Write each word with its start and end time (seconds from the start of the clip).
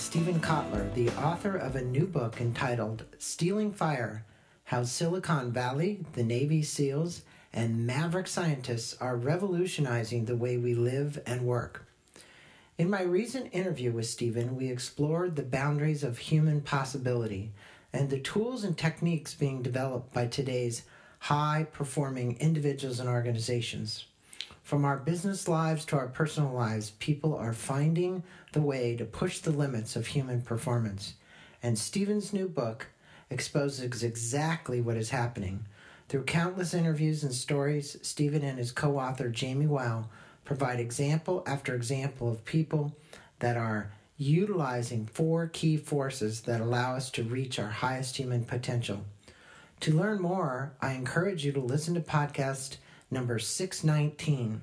Steven 0.00 0.40
Kotler, 0.40 0.92
the 0.94 1.10
author 1.10 1.54
of 1.54 1.76
a 1.76 1.84
new 1.84 2.06
book 2.06 2.40
entitled 2.40 3.04
Stealing 3.18 3.70
Fire 3.70 4.24
How 4.64 4.82
Silicon 4.82 5.52
Valley, 5.52 6.04
the 6.14 6.24
Navy 6.24 6.62
SEALs, 6.62 7.20
and 7.52 7.86
Maverick 7.86 8.26
Scientists 8.26 8.96
Are 8.98 9.14
Revolutionizing 9.14 10.24
the 10.24 10.34
Way 10.34 10.56
We 10.56 10.74
Live 10.74 11.20
and 11.26 11.42
Work. 11.42 11.86
In 12.78 12.88
my 12.88 13.02
recent 13.02 13.54
interview 13.54 13.92
with 13.92 14.06
Steven, 14.06 14.56
we 14.56 14.70
explored 14.70 15.36
the 15.36 15.42
boundaries 15.42 16.02
of 16.02 16.16
human 16.16 16.62
possibility 16.62 17.52
and 17.92 18.08
the 18.08 18.18
tools 18.18 18.64
and 18.64 18.76
techniques 18.76 19.34
being 19.34 19.60
developed 19.60 20.14
by 20.14 20.26
today's 20.26 20.82
high 21.18 21.66
performing 21.72 22.38
individuals 22.40 23.00
and 23.00 23.08
organizations. 23.08 24.06
From 24.62 24.84
our 24.84 24.98
business 24.98 25.48
lives 25.48 25.84
to 25.86 25.96
our 25.96 26.06
personal 26.06 26.52
lives, 26.52 26.90
people 27.00 27.34
are 27.36 27.52
finding 27.52 28.22
the 28.52 28.60
way 28.60 28.96
to 28.96 29.04
push 29.04 29.40
the 29.40 29.50
limits 29.50 29.96
of 29.96 30.08
human 30.08 30.42
performance. 30.42 31.14
And 31.62 31.78
Steven's 31.78 32.32
new 32.32 32.48
book 32.48 32.88
exposes 33.30 34.02
exactly 34.02 34.80
what 34.80 34.96
is 34.96 35.10
happening. 35.10 35.66
Through 36.08 36.24
countless 36.24 36.74
interviews 36.74 37.22
and 37.22 37.32
stories, 37.32 37.96
Steven 38.02 38.42
and 38.42 38.58
his 38.58 38.72
co 38.72 38.98
author 38.98 39.28
Jamie 39.28 39.66
Wheal 39.66 40.06
provide 40.44 40.80
example 40.80 41.44
after 41.46 41.74
example 41.74 42.28
of 42.30 42.44
people 42.44 42.96
that 43.38 43.56
are 43.56 43.92
utilizing 44.16 45.06
four 45.06 45.46
key 45.46 45.76
forces 45.76 46.42
that 46.42 46.60
allow 46.60 46.94
us 46.94 47.10
to 47.10 47.22
reach 47.22 47.58
our 47.58 47.70
highest 47.70 48.16
human 48.16 48.44
potential. 48.44 49.04
To 49.80 49.96
learn 49.96 50.20
more, 50.20 50.74
I 50.82 50.92
encourage 50.92 51.44
you 51.44 51.52
to 51.52 51.60
listen 51.60 51.94
to 51.94 52.00
podcast 52.00 52.76
number 53.10 53.38
619. 53.38 54.60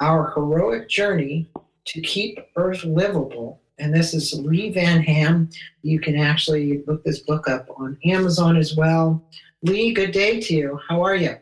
Our 0.00 0.32
Heroic 0.34 0.88
Journey 0.88 1.50
to 1.86 2.00
Keep 2.00 2.38
Earth 2.56 2.84
Livable. 2.84 3.60
And 3.78 3.94
this 3.94 4.14
is 4.14 4.34
Lee 4.34 4.70
Van 4.70 5.02
Ham. 5.02 5.50
You 5.82 6.00
can 6.00 6.16
actually 6.16 6.82
look 6.86 7.04
this 7.04 7.20
book 7.20 7.48
up 7.48 7.66
on 7.76 7.98
Amazon 8.04 8.56
as 8.56 8.76
well. 8.76 9.22
Lee, 9.62 9.92
good 9.92 10.12
day 10.12 10.40
to 10.40 10.54
you. 10.54 10.80
How 10.88 11.02
are 11.02 11.14
you? 11.14 11.36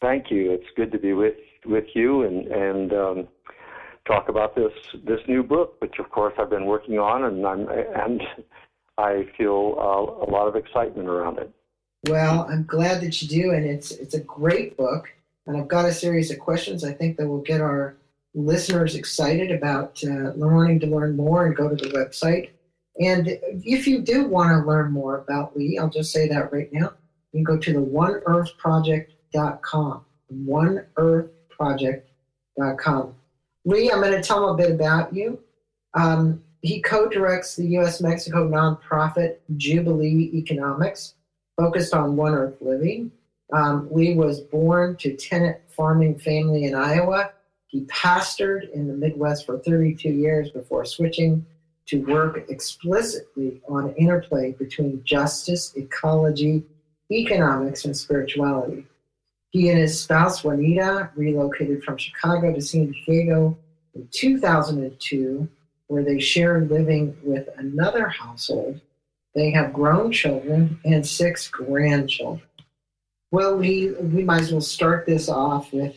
Thank 0.00 0.30
you. 0.30 0.52
It's 0.52 0.66
good 0.76 0.92
to 0.92 0.98
be 0.98 1.12
with 1.12 1.34
with 1.64 1.86
you 1.94 2.22
and 2.22 2.46
and 2.46 2.92
um, 2.92 3.28
talk 4.06 4.28
about 4.28 4.54
this 4.54 4.72
this 5.04 5.20
new 5.26 5.42
book, 5.42 5.76
which 5.80 5.98
of 5.98 6.10
course 6.10 6.34
I've 6.38 6.50
been 6.50 6.66
working 6.66 6.98
on, 6.98 7.24
and 7.24 7.46
I'm 7.46 7.66
and 7.68 8.22
I 8.98 9.26
feel 9.36 9.74
uh, 9.78 10.24
a 10.24 10.28
lot 10.30 10.48
of 10.48 10.56
excitement 10.56 11.08
around 11.08 11.38
it. 11.38 11.50
Well, 12.08 12.46
I'm 12.48 12.64
glad 12.64 13.00
that 13.00 13.20
you 13.20 13.28
do, 13.28 13.50
and 13.52 13.66
it's 13.66 13.90
it's 13.90 14.14
a 14.14 14.20
great 14.20 14.76
book. 14.76 15.12
And 15.46 15.56
I've 15.56 15.66
got 15.68 15.86
a 15.86 15.92
series 15.92 16.30
of 16.30 16.38
questions 16.38 16.84
I 16.84 16.92
think 16.92 17.16
that 17.16 17.28
will 17.28 17.42
get 17.42 17.60
our 17.60 17.96
listeners 18.34 18.94
excited 18.94 19.50
about 19.50 20.00
uh, 20.04 20.30
learning 20.34 20.78
to 20.80 20.86
learn 20.86 21.16
more 21.16 21.46
and 21.46 21.56
go 21.56 21.68
to 21.68 21.76
the 21.76 21.88
website. 21.88 22.50
And 23.00 23.38
if 23.42 23.86
you 23.86 24.02
do 24.02 24.26
want 24.26 24.50
to 24.50 24.58
learn 24.66 24.92
more 24.92 25.18
about 25.18 25.56
Lee, 25.56 25.78
I'll 25.78 25.88
just 25.88 26.12
say 26.12 26.28
that 26.28 26.52
right 26.52 26.70
now. 26.72 26.92
You 27.32 27.44
can 27.44 27.44
go 27.44 27.56
to 27.58 27.72
the 27.72 27.80
oneearthproject.com. 27.80 30.04
Oneearthproject.com. 30.32 33.14
Lee, 33.64 33.90
I'm 33.90 34.00
going 34.00 34.12
to 34.12 34.22
tell 34.22 34.48
him 34.48 34.54
a 34.54 34.56
bit 34.56 34.70
about 34.70 35.12
you. 35.12 35.40
Um, 35.94 36.40
he 36.62 36.80
co 36.80 37.08
directs 37.08 37.56
the 37.56 37.66
U.S. 37.66 38.00
Mexico 38.00 38.48
nonprofit 38.48 39.38
Jubilee 39.56 40.30
Economics 40.34 41.15
focused 41.56 41.94
on 41.94 42.16
One 42.16 42.34
Earth 42.34 42.56
Living. 42.60 43.10
Um, 43.52 43.88
Lee 43.90 44.14
was 44.14 44.40
born 44.40 44.96
to 44.96 45.16
tenant 45.16 45.58
farming 45.68 46.18
family 46.18 46.64
in 46.64 46.74
Iowa. 46.74 47.30
He 47.68 47.82
pastored 47.82 48.70
in 48.72 48.88
the 48.88 48.94
Midwest 48.94 49.46
for 49.46 49.58
32 49.58 50.08
years 50.08 50.50
before 50.50 50.84
switching 50.84 51.44
to 51.86 52.04
work 52.04 52.44
explicitly 52.48 53.60
on 53.68 53.94
interplay 53.94 54.52
between 54.52 55.02
justice, 55.04 55.72
ecology, 55.76 56.64
economics, 57.10 57.84
and 57.84 57.96
spirituality. 57.96 58.84
He 59.50 59.68
and 59.70 59.78
his 59.78 60.02
spouse 60.02 60.42
Juanita 60.42 61.10
relocated 61.14 61.84
from 61.84 61.96
Chicago 61.96 62.52
to 62.52 62.60
San 62.60 62.90
Diego 62.90 63.56
in 63.94 64.08
2002, 64.10 65.48
where 65.86 66.04
they 66.04 66.18
shared 66.18 66.70
living 66.70 67.16
with 67.22 67.48
another 67.56 68.08
household 68.08 68.80
they 69.36 69.50
have 69.50 69.72
grown 69.72 70.10
children 70.10 70.80
and 70.86 71.06
six 71.06 71.46
grandchildren. 71.46 72.48
Well, 73.30 73.56
we 73.56 73.92
we 73.92 74.24
might 74.24 74.40
as 74.40 74.50
well 74.50 74.62
start 74.62 75.04
this 75.04 75.28
off 75.28 75.72
with, 75.72 75.96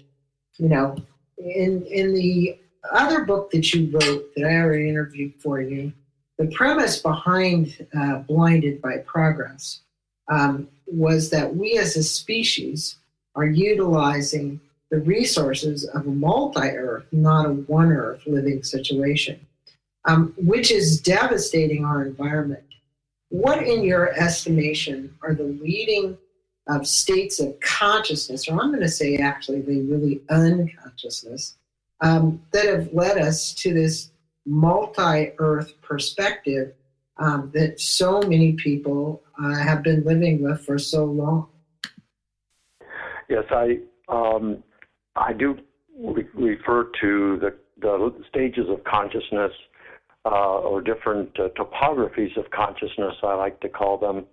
you 0.58 0.68
know, 0.68 0.98
in 1.38 1.86
in 1.86 2.14
the 2.14 2.60
other 2.92 3.24
book 3.24 3.50
that 3.52 3.74
you 3.74 3.90
wrote 3.92 4.36
that 4.36 4.46
I 4.46 4.56
already 4.58 4.90
interviewed 4.90 5.34
for 5.40 5.62
you, 5.62 5.94
the 6.38 6.48
premise 6.48 7.02
behind 7.02 7.88
uh, 7.98 8.20
Blinded 8.20 8.82
by 8.82 8.98
Progress 9.00 9.82
um, 10.30 10.68
was 10.86 11.30
that 11.30 11.56
we 11.56 11.78
as 11.78 11.96
a 11.96 12.04
species 12.04 12.98
are 13.36 13.46
utilizing 13.46 14.60
the 14.92 15.00
resources 15.00 15.86
of 15.86 16.08
a 16.08 16.12
multi-Earth, 16.12 17.06
not 17.12 17.46
a 17.46 17.54
one-Earth 17.54 18.24
living 18.26 18.64
situation, 18.64 19.40
um, 20.06 20.34
which 20.38 20.72
is 20.72 21.00
devastating 21.00 21.86
our 21.86 22.04
environment 22.04 22.64
what, 23.29 23.63
in 23.63 23.84
your 23.84 24.13
estimation, 24.19 25.16
are 25.22 25.34
the 25.34 25.44
leading 25.44 26.17
uh, 26.67 26.84
states 26.84 27.40
of 27.40 27.59
consciousness, 27.62 28.47
or 28.47 28.59
I'm 28.59 28.69
going 28.69 28.81
to 28.81 28.90
say 28.90 29.17
actually 29.17 29.62
the 29.62 29.81
really 29.81 30.22
unconsciousness, 30.29 31.57
um, 32.01 32.41
that 32.51 32.66
have 32.66 32.94
led 32.94 33.17
us 33.17 33.53
to 33.56 33.73
this 33.73 34.12
multi 34.45 35.31
earth 35.38 35.73
perspective 35.81 36.73
um, 37.17 37.51
that 37.53 37.79
so 37.79 38.22
many 38.22 38.53
people 38.53 39.22
uh, 39.41 39.56
have 39.56 39.84
been 39.84 40.03
living 40.03 40.41
with 40.41 40.61
for 40.66 40.79
so 40.79 41.06
long? 41.06 41.47
Yes, 43.29 43.44
I, 43.51 43.79
um, 44.07 44.63
I 45.16 45.34
do 45.34 45.57
re- 45.97 46.28
refer 46.34 46.90
to 47.02 47.37
the, 47.40 47.55
the 47.82 48.23
stages 48.29 48.66
of 48.70 48.84
consciousness 48.85 49.52
uh, 50.26 50.60
or 50.60 50.82
different 50.82 51.38
uh, 51.40 51.50
topographies 51.58 52.36
of 52.38 52.50
consciousness, 52.52 53.16
I 53.24 53.34
like 53.36 53.60
to 53.62 53.70
call 53.70 53.98
them, 53.98 54.26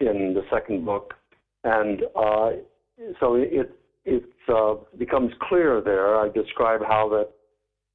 in 0.00 0.34
the 0.34 0.42
second 0.50 0.84
book. 0.84 1.14
And 1.64 2.02
uh, 2.16 2.50
so 3.20 3.34
it 3.34 3.70
it 4.04 4.24
uh, 4.48 4.74
becomes 4.98 5.32
clear 5.42 5.80
there. 5.80 6.16
I 6.18 6.28
describe 6.30 6.80
how 6.80 7.08
that 7.10 7.30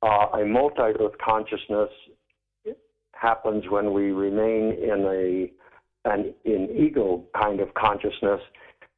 uh, 0.07 0.39
a 0.39 0.45
multi-earth 0.45 1.17
consciousness 1.23 1.89
happens 3.13 3.63
when 3.69 3.93
we 3.93 4.11
remain 4.11 4.73
in 4.73 5.05
a 5.05 6.09
an 6.09 6.33
in 6.45 6.69
ego 6.69 7.23
kind 7.39 7.59
of 7.59 7.73
consciousness. 7.73 8.41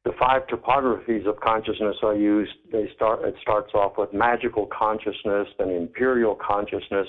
The 0.04 0.12
five 0.18 0.46
topographies 0.46 1.26
of 1.26 1.40
consciousness 1.40 1.96
are 2.02 2.14
used. 2.14 2.52
They 2.70 2.90
start. 2.94 3.24
It 3.24 3.34
starts 3.40 3.72
off 3.74 3.92
with 3.96 4.12
magical 4.12 4.66
consciousness, 4.66 5.48
then 5.58 5.70
imperial 5.70 6.34
consciousness, 6.34 7.08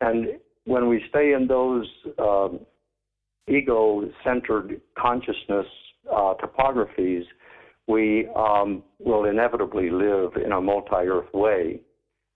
and 0.00 0.28
when 0.68 0.86
we 0.88 1.02
stay 1.08 1.32
in 1.32 1.46
those 1.46 1.86
um, 2.18 2.60
ego-centered 3.48 4.80
consciousness 4.98 5.66
uh, 6.12 6.34
topographies, 6.34 7.24
we 7.86 8.28
um, 8.36 8.82
will 8.98 9.24
inevitably 9.24 9.88
live 9.88 10.32
in 10.44 10.52
a 10.52 10.60
multi-earth 10.60 11.32
way. 11.32 11.80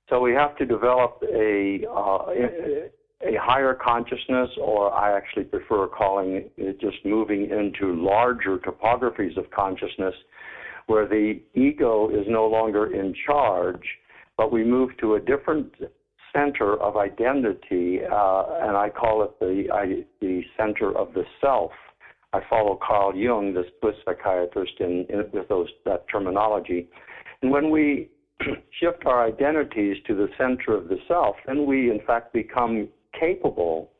So 0.09 0.21
we 0.21 0.33
have 0.33 0.57
to 0.57 0.65
develop 0.65 1.23
a 1.31 1.85
uh, 1.89 2.25
a 3.25 3.39
higher 3.41 3.75
consciousness, 3.75 4.51
or 4.61 4.93
I 4.93 5.17
actually 5.17 5.45
prefer 5.45 5.87
calling 5.87 6.51
it 6.57 6.81
just 6.81 6.97
moving 7.05 7.51
into 7.51 7.95
larger 7.95 8.59
topographies 8.59 9.37
of 9.37 9.49
consciousness 9.51 10.15
where 10.87 11.07
the 11.07 11.41
ego 11.55 12.09
is 12.11 12.27
no 12.29 12.47
longer 12.47 12.93
in 12.93 13.15
charge, 13.25 13.87
but 14.37 14.51
we 14.51 14.65
move 14.65 14.91
to 14.99 15.15
a 15.15 15.21
different 15.21 15.73
center 16.33 16.77
of 16.81 16.97
identity, 16.97 18.01
uh, 18.05 18.45
and 18.63 18.77
I 18.77 18.91
call 18.91 19.23
it 19.23 19.39
the, 19.41 19.73
I, 19.73 20.05
the 20.21 20.43
center 20.57 20.97
of 20.97 21.15
the 21.15 21.25
self. 21.41 21.73
I 22.33 22.41
follow 22.49 22.79
Carl 22.87 23.15
Jung, 23.15 23.53
the 23.53 23.65
Swiss 23.81 23.97
psychiatrist, 24.05 24.75
in, 24.81 25.07
in, 25.11 25.25
with 25.33 25.49
those, 25.49 25.69
that 25.85 26.07
terminology. 26.09 26.89
And 27.43 27.51
when 27.51 27.71
we 27.71 28.09
shift 28.81 29.05
our 29.05 29.27
identities 29.27 29.99
to 30.07 30.15
the 30.15 30.29
center 30.39 30.75
of 30.77 30.89
the 30.89 30.99
self, 31.07 31.37
then 31.47 31.67
we 31.67 31.91
in 31.91 32.01
fact 32.07 32.33
become 32.33 32.89
capable 33.19 33.91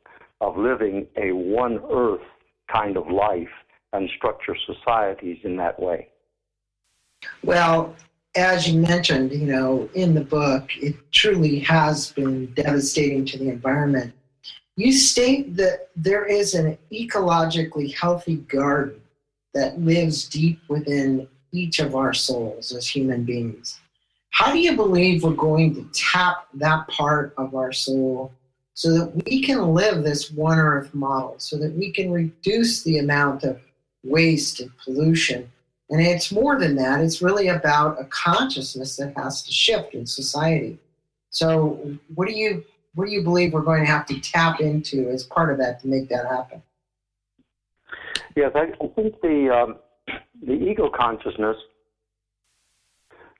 of 0.41 0.57
living 0.57 1.07
a 1.17 1.31
one 1.31 1.79
earth 1.91 2.21
kind 2.73 2.97
of 2.97 3.07
life 3.07 3.47
and 3.93 4.09
structure 4.17 4.55
societies 4.65 5.37
in 5.43 5.55
that 5.57 5.79
way. 5.79 6.09
Well, 7.43 7.95
as 8.35 8.67
you 8.67 8.79
mentioned, 8.79 9.31
you 9.31 9.45
know, 9.45 9.89
in 9.93 10.13
the 10.13 10.23
book, 10.23 10.69
it 10.77 10.95
truly 11.11 11.59
has 11.59 12.11
been 12.11 12.51
devastating 12.53 13.25
to 13.25 13.37
the 13.37 13.49
environment. 13.49 14.13
You 14.75 14.91
state 14.91 15.55
that 15.57 15.89
there 15.95 16.25
is 16.25 16.55
an 16.55 16.77
ecologically 16.91 17.93
healthy 17.93 18.37
garden 18.37 18.99
that 19.53 19.79
lives 19.79 20.27
deep 20.27 20.59
within 20.67 21.27
each 21.51 21.79
of 21.79 21.95
our 21.95 22.13
souls 22.13 22.71
as 22.71 22.87
human 22.87 23.23
beings. 23.23 23.79
How 24.31 24.51
do 24.51 24.57
you 24.57 24.75
believe 24.75 25.23
we're 25.23 25.33
going 25.33 25.75
to 25.75 25.87
tap 25.93 26.47
that 26.55 26.87
part 26.87 27.35
of 27.37 27.53
our 27.53 27.71
soul 27.71 28.31
so 28.73 28.91
that 28.97 29.23
we 29.25 29.43
can 29.43 29.75
live 29.75 30.03
this 30.03 30.31
one 30.31 30.57
earth 30.57 30.91
model, 30.95 31.35
so 31.37 31.59
that 31.59 31.71
we 31.73 31.91
can 31.91 32.11
reduce 32.11 32.81
the 32.81 32.97
amount 32.97 33.43
of 33.43 33.61
waste 34.03 34.59
and 34.59 34.71
pollution? 34.83 35.51
And 35.93 36.01
it's 36.01 36.31
more 36.31 36.57
than 36.57 36.75
that, 36.77 37.01
it's 37.01 37.21
really 37.21 37.49
about 37.49 38.01
a 38.01 38.05
consciousness 38.05 38.95
that 38.95 39.13
has 39.15 39.43
to 39.43 39.51
shift 39.51 39.93
in 39.93 40.07
society. 40.07 40.79
So, 41.29 41.99
what 42.15 42.27
do 42.27 42.33
you 42.33 42.63
what 42.95 43.05
do 43.05 43.11
you 43.11 43.21
believe 43.21 43.53
we're 43.53 43.61
going 43.61 43.85
to 43.85 43.91
have 43.91 44.07
to 44.07 44.19
tap 44.19 44.59
into 44.59 45.07
as 45.11 45.23
part 45.23 45.51
of 45.51 45.59
that 45.59 45.81
to 45.81 45.87
make 45.87 46.09
that 46.09 46.25
happen? 46.25 46.63
Yes, 48.35 48.53
I 48.55 48.71
think 48.95 49.21
the 49.21 49.49
um, 49.53 49.75
the 50.41 50.53
ego 50.53 50.89
consciousness 50.89 51.57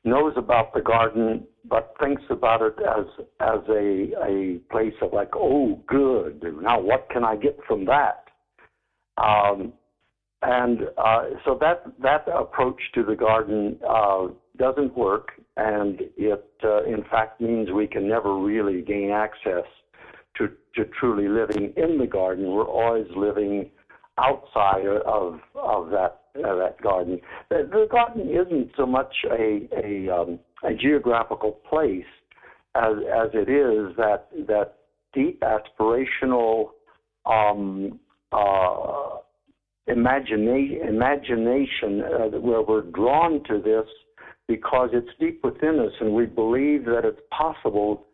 knows 0.03 0.33
about 0.37 0.75
the 0.75 0.81
garden, 0.81 1.47
but 1.65 1.95
thinks 1.99 2.21
about 2.29 2.61
it 2.61 2.75
as 2.87 3.05
as 3.39 3.61
a 3.67 4.11
a 4.27 4.59
place 4.69 4.93
of 5.01 5.11
like, 5.11 5.35
oh, 5.35 5.81
good. 5.87 6.43
Now, 6.61 6.79
what 6.79 7.09
can 7.09 7.23
I 7.23 7.35
get 7.35 7.57
from 7.67 7.85
that? 7.85 8.25
Um, 9.17 9.73
and 10.43 10.81
uh, 10.97 11.23
so 11.45 11.57
that 11.61 11.83
that 12.01 12.25
approach 12.27 12.81
to 12.93 13.03
the 13.03 13.15
garden 13.15 13.79
uh, 13.87 14.27
doesn't 14.57 14.95
work, 14.97 15.29
and 15.57 16.01
it 16.17 16.45
uh, 16.63 16.83
in 16.83 17.03
fact 17.09 17.39
means 17.39 17.71
we 17.71 17.87
can 17.87 18.07
never 18.07 18.37
really 18.37 18.81
gain 18.81 19.11
access 19.11 19.65
to 20.37 20.49
to 20.75 20.85
truly 20.99 21.29
living 21.29 21.73
in 21.77 21.97
the 21.97 22.07
garden. 22.07 22.51
We're 22.51 22.67
always 22.67 23.07
living 23.15 23.71
outside 24.17 24.85
of 24.85 25.39
of 25.55 25.89
that 25.91 26.23
uh, 26.37 26.55
that 26.55 26.81
garden. 26.81 27.21
The, 27.49 27.69
the, 27.71 27.87
garden 27.89 28.29
isn't 28.29 28.71
so 28.75 28.85
much 28.85 29.15
a 29.31 29.69
a, 29.81 30.09
um, 30.09 30.39
a 30.63 30.73
geographical 30.73 31.51
place 31.69 32.05
as 32.75 32.97
as 32.97 33.29
it 33.33 33.49
is 33.49 33.95
that 33.95 34.27
that 34.47 34.75
deep 35.13 35.41
aspirational 35.41 36.71
um, 37.25 37.99
uh, 38.33 39.19
imagination, 39.93 40.87
imagination 40.87 42.01
uh, 42.01 42.39
where 42.39 42.61
we're 42.61 42.81
drawn 42.81 43.43
to 43.45 43.61
this 43.61 43.85
because 44.47 44.89
it's 44.91 45.09
deep 45.19 45.43
within 45.43 45.79
us, 45.79 45.93
and 46.01 46.13
we 46.13 46.25
believe 46.25 46.85
that 46.85 47.01
it's 47.05 47.21
possible 47.31 48.05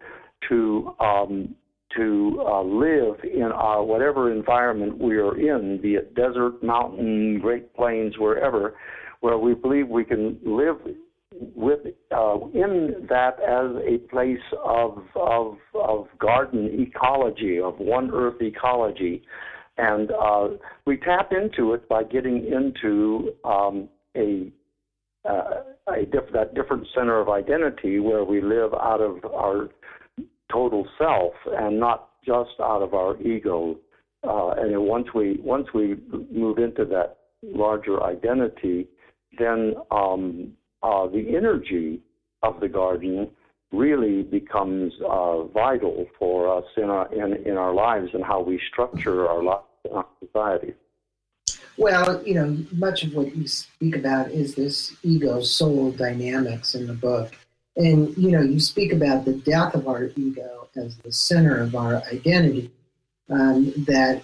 to 0.47 0.95
um, 0.99 1.55
to 1.97 2.43
uh, 2.45 2.61
live 2.61 3.15
in 3.23 3.49
our 3.51 3.83
whatever 3.83 4.31
environment 4.31 4.99
we 4.99 5.17
are 5.17 5.35
in, 5.37 5.81
be 5.81 5.95
it 5.95 6.13
desert, 6.13 6.61
mountain, 6.61 7.39
great 7.39 7.73
plains, 7.75 8.13
wherever, 8.19 8.75
where 9.21 9.39
we 9.39 9.55
believe 9.55 9.87
we 9.87 10.05
can 10.05 10.37
live 10.45 10.77
with 11.55 11.79
uh, 12.11 12.37
in 12.53 13.07
that 13.09 13.39
as 13.39 13.75
a 13.87 13.97
place 14.09 14.37
of 14.63 15.03
of 15.15 15.57
of 15.73 16.07
garden 16.19 16.69
ecology, 16.79 17.59
of 17.59 17.79
one 17.79 18.11
earth 18.13 18.41
ecology, 18.41 19.23
and 19.79 20.11
uh, 20.11 20.47
we 20.85 20.97
tap 20.97 21.31
into 21.31 21.73
it 21.73 21.87
by 21.87 22.03
getting 22.03 22.45
into 22.45 23.33
um, 23.43 23.87
a 24.15 24.51
uh, 25.27 25.61
a 25.87 26.05
diff- 26.05 26.31
that 26.33 26.53
different 26.53 26.87
center 26.95 27.19
of 27.19 27.29
identity 27.29 27.99
where 27.99 28.23
we 28.23 28.41
live 28.41 28.73
out 28.73 29.01
of 29.01 29.23
our 29.25 29.69
total 30.51 30.87
self 30.97 31.33
and 31.57 31.79
not 31.79 32.09
just 32.25 32.51
out 32.61 32.81
of 32.81 32.93
our 32.93 33.19
ego. 33.21 33.77
Uh, 34.27 34.49
and 34.51 34.77
once 34.81 35.07
we 35.13 35.39
once 35.41 35.67
we 35.73 35.97
move 36.31 36.57
into 36.57 36.85
that 36.85 37.17
larger 37.41 38.03
identity, 38.03 38.87
then 39.37 39.75
um, 39.91 40.51
uh, 40.83 41.07
the 41.07 41.35
energy 41.35 42.01
of 42.43 42.59
the 42.59 42.67
garden 42.67 43.29
really 43.71 44.23
becomes 44.23 44.91
uh, 45.07 45.43
vital 45.43 46.05
for 46.17 46.57
us 46.57 46.65
in 46.75 46.85
our 46.85 47.13
in, 47.13 47.33
in 47.45 47.55
our 47.55 47.73
lives 47.73 48.09
and 48.13 48.23
how 48.23 48.41
we 48.41 48.59
structure 48.71 49.27
our 49.27 49.43
lives 49.43 49.63
our 49.91 50.05
society. 50.23 50.73
Well, 51.77 52.21
you 52.25 52.33
know, 52.33 52.57
much 52.73 53.03
of 53.03 53.13
what 53.13 53.35
you 53.35 53.47
speak 53.47 53.95
about 53.95 54.31
is 54.31 54.55
this 54.55 54.95
ego 55.01 55.41
soul 55.41 55.91
dynamics 55.91 56.75
in 56.75 56.87
the 56.87 56.93
book. 56.93 57.33
And, 57.77 58.15
you 58.17 58.31
know, 58.31 58.41
you 58.41 58.59
speak 58.59 58.91
about 58.91 59.23
the 59.23 59.33
death 59.33 59.73
of 59.75 59.87
our 59.87 60.11
ego 60.17 60.67
as 60.75 60.97
the 60.97 61.11
center 61.13 61.57
of 61.61 61.75
our 61.75 62.03
identity, 62.11 62.71
um, 63.29 63.73
that 63.87 64.23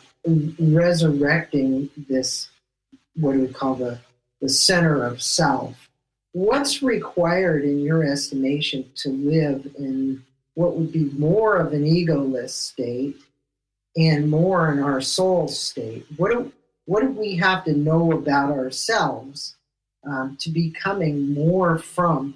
resurrecting 0.60 1.90
this, 2.10 2.50
what 3.16 3.34
do 3.34 3.42
we 3.42 3.48
call 3.48 3.76
the, 3.76 4.00
the 4.42 4.50
center 4.50 5.06
of 5.06 5.22
self. 5.22 5.90
What's 6.34 6.84
required, 6.84 7.64
in 7.64 7.80
your 7.80 8.04
estimation, 8.04 8.92
to 8.96 9.10
live 9.10 9.74
in 9.78 10.26
what 10.56 10.76
would 10.76 10.92
be 10.92 11.06
more 11.18 11.56
of 11.56 11.72
an 11.72 11.86
egoless 11.86 12.50
state 12.50 13.16
and 13.96 14.30
more 14.30 14.72
in 14.72 14.80
our 14.80 15.02
soul 15.02 15.48
state? 15.48 16.06
What 16.18 16.32
do, 16.32 16.52
what 16.86 17.02
do 17.02 17.10
we 17.10 17.36
have 17.38 17.64
to 17.66 17.74
know 17.74 18.12
about 18.12 18.52
ourselves 18.52 19.56
um, 20.06 20.38
to 20.40 20.50
becoming 20.50 21.34
more 21.34 21.78
from 21.78 22.36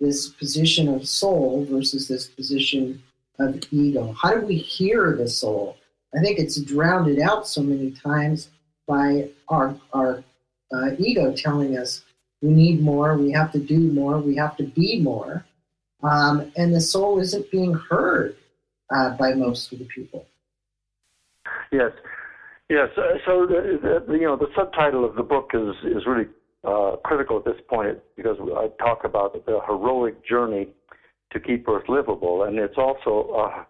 this 0.00 0.28
position 0.28 0.88
of 0.88 1.08
soul 1.08 1.66
versus 1.68 2.08
this 2.08 2.26
position 2.26 3.02
of 3.38 3.62
ego? 3.70 4.14
How 4.20 4.34
do 4.34 4.44
we 4.44 4.56
hear 4.56 5.16
the 5.16 5.28
soul? 5.28 5.76
I 6.16 6.20
think 6.20 6.38
it's 6.38 6.60
drowned 6.60 7.20
out 7.20 7.46
so 7.46 7.62
many 7.62 7.90
times 7.90 8.48
by 8.86 9.30
our, 9.48 9.76
our 9.92 10.24
uh, 10.72 10.90
ego 10.98 11.32
telling 11.32 11.76
us 11.76 12.02
we 12.40 12.50
need 12.50 12.80
more, 12.80 13.16
we 13.16 13.32
have 13.32 13.52
to 13.52 13.58
do 13.58 13.78
more, 13.78 14.18
we 14.18 14.36
have 14.36 14.56
to 14.56 14.64
be 14.64 15.00
more. 15.00 15.44
Um, 16.02 16.52
and 16.56 16.74
the 16.74 16.80
soul 16.80 17.18
isn't 17.18 17.50
being 17.50 17.74
heard 17.74 18.36
uh, 18.94 19.10
by 19.16 19.34
most 19.34 19.72
of 19.72 19.80
the 19.80 19.84
people. 19.86 20.26
Yes, 21.72 21.92
yes. 22.68 22.88
Uh, 22.96 23.18
so 23.26 23.46
the, 23.46 24.02
the, 24.06 24.12
you 24.14 24.26
know 24.26 24.36
the 24.36 24.48
subtitle 24.56 25.04
of 25.04 25.14
the 25.16 25.22
book 25.22 25.50
is 25.54 25.74
is 25.84 26.06
really 26.06 26.26
uh, 26.64 26.96
critical 27.04 27.38
at 27.38 27.44
this 27.44 27.60
point 27.68 27.98
because 28.16 28.36
I 28.40 28.68
talk 28.82 29.04
about 29.04 29.32
the 29.46 29.60
heroic 29.66 30.26
journey 30.26 30.68
to 31.32 31.40
keep 31.40 31.68
Earth 31.68 31.88
livable, 31.88 32.44
and 32.44 32.58
it's 32.58 32.78
also 32.78 33.34
uh, 33.34 33.64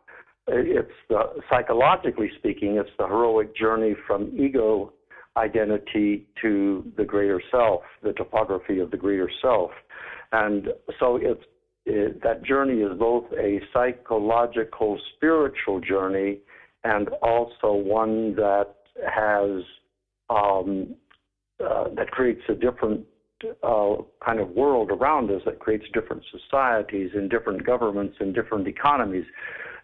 it's 0.47 0.93
the, 1.09 1.21
psychologically 1.51 2.31
speaking, 2.39 2.77
it's 2.77 2.91
the 2.99 3.07
heroic 3.07 3.55
journey 3.57 3.95
from 4.07 4.33
ego 4.39 4.93
identity 5.37 6.27
to 6.43 6.85
the 6.97 7.05
greater 7.05 7.41
self, 7.51 7.83
the 8.03 8.13
topography 8.13 8.81
of 8.81 8.91
the 8.91 8.97
greater 8.97 9.31
self, 9.43 9.71
and 10.33 10.69
so 10.99 11.17
it's 11.17 11.43
it, 11.85 12.23
that 12.23 12.45
journey 12.45 12.83
is 12.83 12.99
both 12.99 13.25
a 13.33 13.61
psychological, 13.73 14.99
spiritual 15.17 15.81
journey, 15.81 16.39
and 16.89 17.09
also 17.23 17.73
one 17.73 18.35
that 18.37 18.75
has 19.07 19.63
um, 20.31 20.95
uh, 21.65 21.85
that 21.95 22.11
creates 22.11 22.43
a 22.49 22.55
different 22.55 23.05
uh, 23.63 23.97
kind 24.25 24.41
of 24.41 24.49
world 24.51 24.91
around 24.91 25.31
us 25.31 25.43
that 25.45 25.59
creates 25.59 25.85
different 25.93 26.23
societies 26.31 27.11
and 27.15 27.31
different 27.31 27.65
governments 27.65 28.17
and 28.21 28.35
different 28.35 28.67
economies 28.67 29.25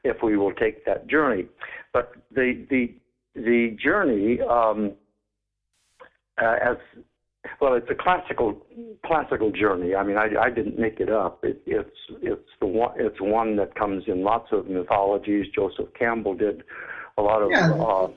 if 0.02 0.16
we 0.23 0.37
will 0.37 0.52
take 0.52 0.84
that 0.87 1.06
journey. 1.06 1.46
But 1.92 2.12
the 2.34 2.66
the 2.70 2.94
the 3.34 3.76
journey 3.82 4.40
um, 4.40 4.92
uh, 6.40 6.56
as 6.62 6.76
well, 7.61 7.75
it's 7.75 7.90
a 7.90 7.94
classical 7.94 8.61
classical 9.04 9.50
journey. 9.50 9.94
I 9.94 10.02
mean, 10.02 10.16
I, 10.16 10.28
I 10.40 10.50
didn't 10.50 10.78
make 10.78 11.00
it 11.00 11.11
up. 11.11 11.44
It, 11.44 11.62
it's 11.66 11.96
it's 12.23 12.49
the 12.61 12.66
one 12.66 12.92
it's 12.96 13.20
one 13.20 13.56
that 13.56 13.75
comes 13.75 14.04
in 14.06 14.23
lots 14.23 14.49
of 14.52 14.68
mythologies. 14.68 15.46
Joseph 15.54 15.88
Campbell 15.99 16.34
did 16.34 16.62
a 17.18 17.23
lot 17.23 17.42
of. 17.42 17.50
Yeah, 17.50 17.73
uh, 17.73 18.11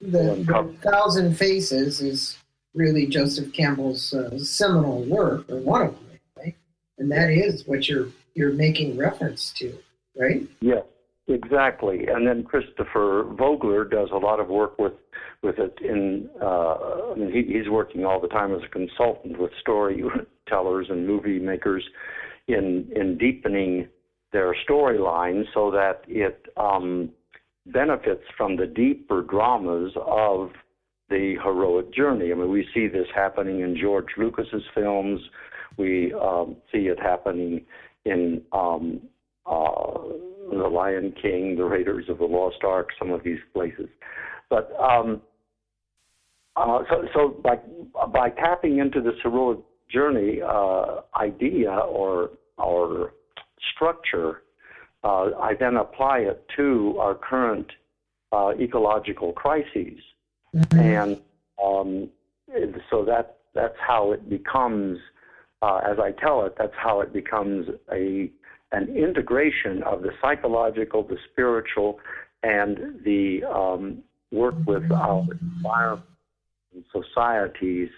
the, 0.00 0.44
the 0.46 0.76
Thousand 0.82 1.36
Faces 1.36 2.00
is 2.00 2.38
really 2.74 3.06
Joseph 3.06 3.52
Campbell's 3.52 4.12
uh, 4.12 4.38
seminal 4.38 5.04
work, 5.04 5.48
or 5.50 5.56
one 5.56 5.82
of 5.82 5.94
them, 5.94 6.20
right? 6.36 6.56
And 6.98 7.10
that 7.10 7.30
is 7.30 7.66
what 7.66 7.88
you're 7.88 8.08
you're 8.34 8.52
making 8.52 8.96
reference 8.96 9.52
to, 9.54 9.76
right? 10.16 10.42
Yes, 10.60 10.84
exactly. 11.28 12.06
And 12.06 12.26
then 12.26 12.44
Christopher 12.44 13.24
Vogler 13.30 13.84
does 13.84 14.08
a 14.12 14.16
lot 14.16 14.40
of 14.40 14.48
work 14.48 14.78
with 14.78 14.94
with 15.42 15.58
it. 15.58 15.78
In 15.82 16.28
uh, 16.40 17.12
I 17.12 17.14
mean, 17.16 17.32
he, 17.32 17.52
he's 17.52 17.68
working 17.68 18.04
all 18.04 18.20
the 18.20 18.28
time 18.28 18.54
as 18.54 18.62
a 18.64 18.68
consultant 18.68 19.38
with 19.38 19.50
storytellers 19.60 20.86
and 20.90 21.06
movie 21.06 21.38
makers 21.38 21.84
in 22.48 22.90
in 22.94 23.18
deepening 23.18 23.88
their 24.32 24.54
storyline 24.68 25.44
so 25.52 25.70
that 25.70 26.02
it 26.06 26.46
um, 26.56 27.10
benefits 27.66 28.22
from 28.36 28.56
the 28.56 28.66
deeper 28.66 29.22
dramas 29.22 29.92
of 30.06 30.50
the 31.08 31.34
heroic 31.42 31.92
journey. 31.92 32.30
I 32.30 32.34
mean, 32.34 32.50
we 32.50 32.66
see 32.72 32.86
this 32.86 33.08
happening 33.14 33.60
in 33.60 33.76
George 33.80 34.06
Lucas's 34.16 34.62
films. 34.74 35.20
We 35.76 36.14
um, 36.14 36.56
see 36.72 36.86
it 36.86 37.00
happening 37.00 37.64
in 38.04 38.42
um, 38.52 39.00
uh, 39.46 39.98
The 40.50 40.68
Lion 40.72 41.12
King, 41.20 41.56
The 41.56 41.64
Raiders 41.64 42.06
of 42.08 42.18
the 42.18 42.24
Lost 42.24 42.62
Ark, 42.64 42.90
some 42.98 43.10
of 43.10 43.24
these 43.24 43.40
places. 43.52 43.88
But 44.50 44.72
um, 44.78 45.22
uh, 46.56 46.80
so, 46.90 47.06
so 47.14 47.28
by 47.42 47.56
by 48.12 48.30
tapping 48.30 48.78
into 48.78 49.00
this 49.00 49.14
heroic 49.22 49.60
journey 49.88 50.40
uh, 50.42 51.00
idea 51.16 51.70
or 51.70 52.30
or 52.58 53.12
structure, 53.74 54.42
uh, 55.04 55.30
I 55.40 55.54
then 55.58 55.76
apply 55.76 56.18
it 56.18 56.44
to 56.56 56.96
our 56.98 57.14
current 57.14 57.68
uh, 58.32 58.50
ecological 58.60 59.32
crises, 59.32 60.00
mm-hmm. 60.54 60.78
and 60.78 61.20
um, 61.62 62.10
so 62.90 63.04
that 63.04 63.38
that's 63.54 63.78
how 63.86 64.12
it 64.12 64.28
becomes. 64.28 64.98
Uh, 65.62 65.80
as 65.86 65.98
I 65.98 66.12
tell 66.12 66.46
it, 66.46 66.54
that's 66.58 66.74
how 66.76 67.00
it 67.02 67.12
becomes 67.12 67.68
a 67.92 68.30
an 68.72 68.96
integration 68.96 69.82
of 69.82 70.02
the 70.02 70.10
psychological, 70.22 71.02
the 71.02 71.18
spiritual, 71.32 71.98
and 72.42 73.00
the 73.04 73.42
um, 73.44 74.02
work 74.30 74.54
with 74.66 74.90
our 74.92 75.26
environment 75.40 76.06
and 76.74 76.84
societies 76.92 77.90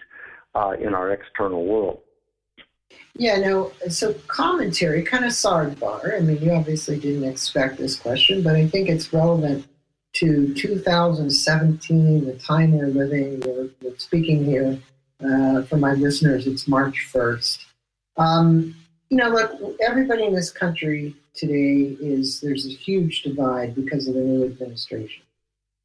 uh, 0.55 0.73
in 0.79 0.93
our 0.93 1.11
external 1.11 1.65
world. 1.65 1.99
Yeah, 3.15 3.37
no, 3.37 3.71
so 3.89 4.13
commentary, 4.27 5.03
kind 5.03 5.25
of 5.25 5.31
sidebar. 5.31 6.15
I 6.15 6.19
mean, 6.19 6.41
you 6.41 6.51
obviously 6.51 6.99
didn't 6.99 7.29
expect 7.29 7.77
this 7.77 7.95
question, 7.95 8.41
but 8.41 8.55
I 8.55 8.67
think 8.67 8.89
it's 8.89 9.13
relevant 9.13 9.67
to 10.13 10.53
2017, 10.53 12.25
the 12.25 12.33
time 12.33 12.71
we're 12.71 12.87
living. 12.87 13.39
We're, 13.41 13.69
we're 13.81 13.97
speaking 13.97 14.45
here 14.45 14.79
uh, 15.23 15.63
for 15.63 15.77
my 15.77 15.93
listeners, 15.93 16.47
it's 16.47 16.67
March 16.67 17.07
1st. 17.11 17.65
Um, 18.17 18.75
you 19.09 19.17
know, 19.17 19.29
look, 19.29 19.59
everybody 19.81 20.25
in 20.25 20.33
this 20.33 20.51
country 20.51 21.15
today 21.33 21.95
is 21.99 22.41
there's 22.41 22.65
a 22.65 22.69
huge 22.69 23.23
divide 23.23 23.75
because 23.75 24.07
of 24.07 24.15
the 24.15 24.21
new 24.21 24.45
administration. 24.45 25.23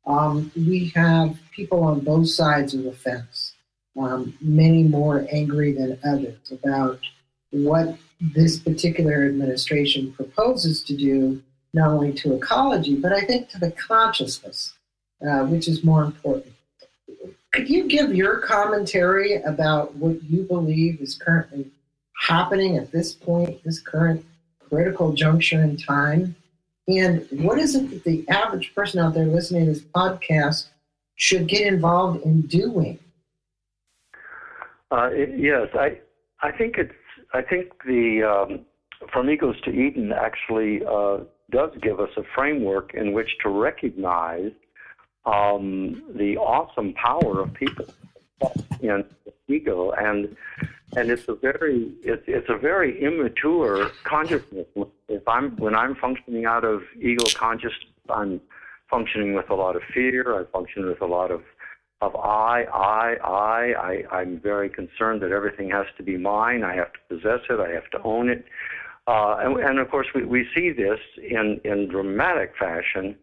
Um, 0.08 0.50
we 0.56 0.90
have 0.94 1.38
people 1.54 1.84
on 1.84 2.00
both 2.00 2.30
sides 2.30 2.72
of 2.72 2.82
the 2.84 2.92
fence, 2.92 3.52
um, 4.00 4.34
many 4.40 4.82
more 4.82 5.26
angry 5.30 5.72
than 5.72 5.98
others 6.02 6.50
about 6.50 6.98
what 7.50 7.98
this 8.20 8.58
particular 8.58 9.26
administration 9.26 10.12
proposes 10.12 10.82
to 10.84 10.96
do, 10.96 11.42
not 11.74 11.90
only 11.90 12.14
to 12.14 12.34
ecology, 12.34 12.96
but 12.96 13.12
I 13.12 13.20
think 13.20 13.50
to 13.50 13.58
the 13.58 13.70
consciousness, 13.70 14.72
uh, 15.28 15.44
which 15.44 15.68
is 15.68 15.84
more 15.84 16.02
important. 16.04 16.54
Could 17.52 17.68
you 17.68 17.86
give 17.86 18.14
your 18.14 18.38
commentary 18.38 19.42
about 19.42 19.94
what 19.96 20.22
you 20.24 20.42
believe 20.42 21.02
is 21.02 21.16
currently 21.16 21.70
happening 22.26 22.78
at 22.78 22.90
this 22.92 23.12
point, 23.12 23.62
this 23.62 23.80
current 23.80 24.24
critical 24.68 25.12
juncture 25.12 25.62
in 25.62 25.76
time? 25.76 26.34
And 26.88 27.26
what 27.30 27.58
is 27.58 27.74
it 27.74 27.90
that 27.90 28.04
the 28.04 28.26
average 28.28 28.74
person 28.74 28.98
out 28.98 29.14
there 29.14 29.26
listening 29.26 29.66
to 29.66 29.72
this 29.72 29.82
podcast 29.82 30.68
should 31.16 31.46
get 31.46 31.66
involved 31.66 32.24
in 32.24 32.42
doing? 32.42 32.98
Uh, 34.90 35.10
it, 35.12 35.38
yes, 35.38 35.68
I 35.74 36.00
I 36.42 36.50
think 36.50 36.78
it's 36.78 36.94
I 37.34 37.42
think 37.42 37.72
the 37.84 38.22
um, 38.22 38.66
From 39.12 39.28
Egos 39.28 39.60
to 39.62 39.70
Eden 39.70 40.12
actually 40.12 40.82
uh, 40.86 41.18
does 41.50 41.70
give 41.82 42.00
us 42.00 42.10
a 42.16 42.22
framework 42.34 42.94
in 42.94 43.12
which 43.12 43.36
to 43.42 43.50
recognize 43.50 44.52
um, 45.26 46.02
the 46.16 46.38
awesome 46.38 46.94
power 46.94 47.42
of 47.42 47.52
people 47.52 47.84
in 48.80 49.04
ego 49.48 49.90
and 49.92 50.36
and 50.96 51.10
it's 51.10 51.28
a 51.28 51.34
very 51.34 51.92
it's, 52.02 52.22
it's 52.26 52.48
a 52.48 52.56
very 52.56 53.00
immature 53.02 53.90
consciousness 54.04 54.66
if 55.08 55.26
i'm 55.28 55.56
when 55.56 55.74
i'm 55.74 55.94
functioning 55.94 56.46
out 56.46 56.64
of 56.64 56.82
ego 57.00 57.24
consciousness 57.34 57.84
i'm 58.08 58.40
functioning 58.90 59.34
with 59.34 59.50
a 59.50 59.54
lot 59.54 59.76
of 59.76 59.82
fear 59.92 60.40
i 60.40 60.44
function 60.50 60.86
with 60.86 61.00
a 61.00 61.06
lot 61.06 61.30
of 61.30 61.42
of 62.00 62.14
I, 62.14 62.62
I, 62.72 63.16
I, 63.24 64.04
I, 64.12 64.16
I'm 64.18 64.38
very 64.40 64.68
concerned 64.68 65.20
that 65.22 65.32
everything 65.32 65.70
has 65.70 65.86
to 65.96 66.02
be 66.02 66.16
mine. 66.16 66.62
I 66.62 66.76
have 66.76 66.92
to 66.92 66.98
possess 67.08 67.40
it. 67.50 67.58
I 67.58 67.70
have 67.70 67.90
to 67.90 68.02
own 68.04 68.28
it. 68.28 68.44
Uh, 69.08 69.38
and, 69.40 69.58
and, 69.58 69.78
of 69.78 69.90
course, 69.90 70.06
we, 70.14 70.24
we 70.24 70.46
see 70.54 70.70
this 70.70 71.00
in, 71.16 71.60
in 71.64 71.88
dramatic 71.88 72.52
fashion 72.58 73.16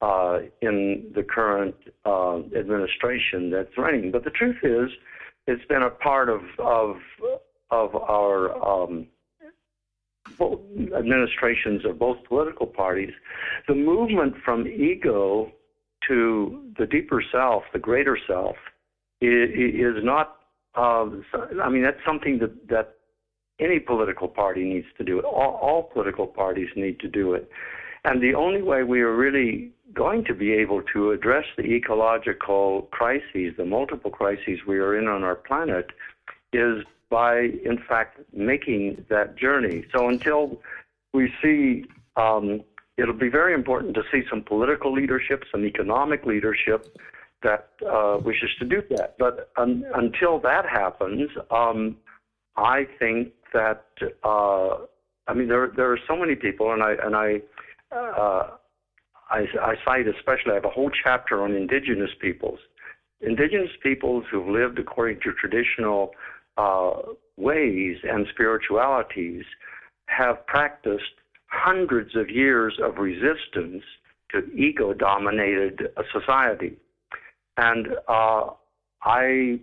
uh, 0.00 0.38
in 0.60 1.10
the 1.14 1.22
current 1.22 1.74
uh, 2.06 2.38
administration 2.56 3.50
that's 3.50 3.76
running. 3.76 4.10
But 4.10 4.24
the 4.24 4.30
truth 4.30 4.58
is, 4.62 4.90
it's 5.46 5.64
been 5.66 5.82
a 5.82 5.90
part 5.90 6.28
of 6.28 6.40
of 6.58 6.96
of 7.70 7.94
our 7.94 8.52
um, 8.64 9.06
administrations 10.96 11.84
of 11.84 11.98
both 11.98 12.18
political 12.28 12.66
parties. 12.66 13.12
The 13.68 13.74
movement 13.74 14.34
from 14.44 14.66
ego 14.66 15.50
to 16.08 16.72
the 16.78 16.86
deeper 16.86 17.22
self, 17.32 17.62
the 17.72 17.78
greater 17.78 18.18
self, 18.26 18.56
is, 19.20 19.94
not. 20.02 20.36
Uh, 20.74 21.06
I 21.62 21.68
mean, 21.68 21.82
that's 21.82 22.00
something 22.06 22.38
that 22.38 22.68
that 22.68 22.94
any 23.60 23.78
political 23.78 24.28
party 24.28 24.64
needs 24.64 24.86
to 24.98 25.04
do. 25.04 25.20
All, 25.20 25.58
all 25.62 25.82
political 25.92 26.26
parties 26.26 26.68
need 26.76 26.98
to 27.00 27.08
do 27.08 27.34
it. 27.34 27.48
And 28.04 28.20
the 28.20 28.34
only 28.34 28.62
way 28.62 28.82
we 28.82 29.00
are 29.00 29.14
really 29.14 29.70
going 29.92 30.24
to 30.24 30.34
be 30.34 30.52
able 30.52 30.82
to 30.92 31.10
address 31.10 31.44
the 31.56 31.64
ecological 31.64 32.88
crises, 32.90 33.54
the 33.56 33.64
multiple 33.64 34.10
crises 34.10 34.60
we 34.66 34.78
are 34.78 34.98
in 34.98 35.08
on 35.08 35.22
our 35.22 35.34
planet, 35.34 35.90
is 36.52 36.84
by, 37.10 37.40
in 37.64 37.78
fact, 37.88 38.20
making 38.32 39.04
that 39.08 39.36
journey. 39.36 39.84
So 39.94 40.08
until 40.08 40.60
we 41.12 41.32
see, 41.42 41.84
um, 42.16 42.62
it'll 42.96 43.12
be 43.14 43.28
very 43.28 43.54
important 43.54 43.94
to 43.94 44.02
see 44.10 44.22
some 44.30 44.42
political 44.42 44.92
leadership, 44.92 45.44
some 45.50 45.64
economic 45.64 46.24
leadership 46.24 46.96
that 47.42 47.70
uh, 47.86 48.18
wishes 48.22 48.50
to 48.58 48.64
do 48.64 48.82
that. 48.90 49.16
But 49.18 49.50
un- 49.56 49.84
until 49.94 50.38
that 50.40 50.64
happens, 50.66 51.30
um, 51.50 51.96
I 52.56 52.86
think 52.98 53.32
that 53.52 53.86
uh, 54.24 54.86
I 55.26 55.34
mean 55.34 55.48
there 55.48 55.70
there 55.74 55.92
are 55.92 55.98
so 56.06 56.16
many 56.16 56.34
people, 56.34 56.72
and 56.72 56.82
I 56.82 56.92
and 57.02 57.16
I 57.16 57.40
uh, 57.94 58.50
I, 59.32 59.46
I 59.62 59.74
cite 59.84 60.06
especially, 60.06 60.52
I 60.52 60.54
have 60.56 60.64
a 60.66 60.70
whole 60.70 60.90
chapter 61.02 61.42
on 61.42 61.54
indigenous 61.54 62.10
peoples. 62.20 62.58
Indigenous 63.22 63.70
peoples 63.82 64.24
who've 64.30 64.46
lived 64.46 64.78
according 64.78 65.20
to 65.20 65.32
traditional 65.32 66.10
uh, 66.58 66.92
ways 67.36 67.96
and 68.04 68.26
spiritualities 68.30 69.44
have 70.06 70.46
practiced 70.46 71.14
hundreds 71.46 72.14
of 72.14 72.28
years 72.28 72.78
of 72.82 72.98
resistance 72.98 73.82
to 74.30 74.44
ego 74.54 74.92
dominated 74.92 75.88
society. 76.12 76.76
And 77.56 77.88
uh, 78.08 78.50
I 79.02 79.60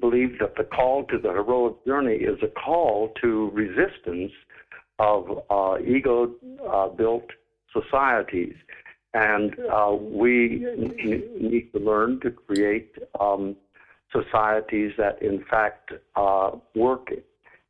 believe 0.00 0.38
that 0.40 0.56
the 0.56 0.64
call 0.64 1.04
to 1.04 1.18
the 1.18 1.30
heroic 1.30 1.84
journey 1.86 2.16
is 2.16 2.38
a 2.42 2.48
call 2.48 3.12
to 3.22 3.50
resistance 3.54 4.32
of 4.98 5.42
uh, 5.50 5.76
ego 5.86 6.34
uh, 6.70 6.88
built 6.88 7.26
societies. 7.80 8.54
And 9.14 9.56
uh, 9.72 9.96
we 9.98 10.64
need 11.40 11.72
to 11.72 11.78
learn 11.78 12.20
to 12.20 12.30
create 12.30 12.94
um, 13.18 13.56
societies 14.12 14.92
that, 14.98 15.22
in 15.22 15.44
fact, 15.48 15.92
uh, 16.16 16.50
work 16.74 17.10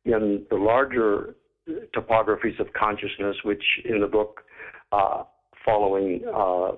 in 0.05 0.45
the 0.49 0.55
larger 0.55 1.35
topographies 1.95 2.59
of 2.59 2.73
consciousness, 2.73 3.37
which 3.43 3.63
in 3.85 4.01
the 4.01 4.07
book, 4.07 4.43
uh, 4.91 5.23
following 5.65 6.23
uh, 6.33 6.71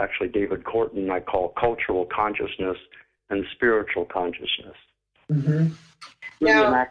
actually 0.00 0.28
David 0.28 0.64
Korten, 0.64 1.10
I 1.10 1.20
call 1.20 1.54
cultural 1.58 2.06
consciousness 2.14 2.76
and 3.30 3.44
spiritual 3.52 4.04
consciousness. 4.04 4.76
Mm-hmm. 5.30 5.68
Now, 6.40 6.86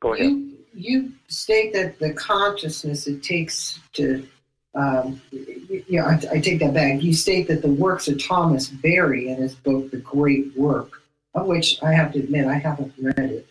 go 0.00 0.14
ahead. 0.14 0.26
You, 0.26 0.56
you 0.74 1.12
state 1.28 1.72
that 1.74 1.98
the 1.98 2.12
consciousness 2.12 3.06
it 3.06 3.22
takes 3.22 3.80
to 3.94 4.26
um, 4.74 5.20
yeah, 5.88 6.04
I, 6.04 6.36
I, 6.36 6.40
take 6.40 6.58
that 6.58 6.74
back. 6.74 7.00
You 7.02 7.12
state 7.12 7.46
that 7.48 7.62
the 7.62 7.70
works 7.70 8.08
of 8.08 8.22
Thomas 8.22 8.68
Berry 8.68 9.28
in 9.28 9.36
his 9.36 9.54
book, 9.54 9.90
The 9.90 9.98
Great 9.98 10.56
Work, 10.56 11.02
of 11.34 11.46
which 11.46 11.80
I 11.82 11.92
have 11.92 12.12
to 12.12 12.18
admit 12.18 12.46
I 12.46 12.54
haven't 12.54 12.92
read 13.00 13.18
it. 13.18 13.46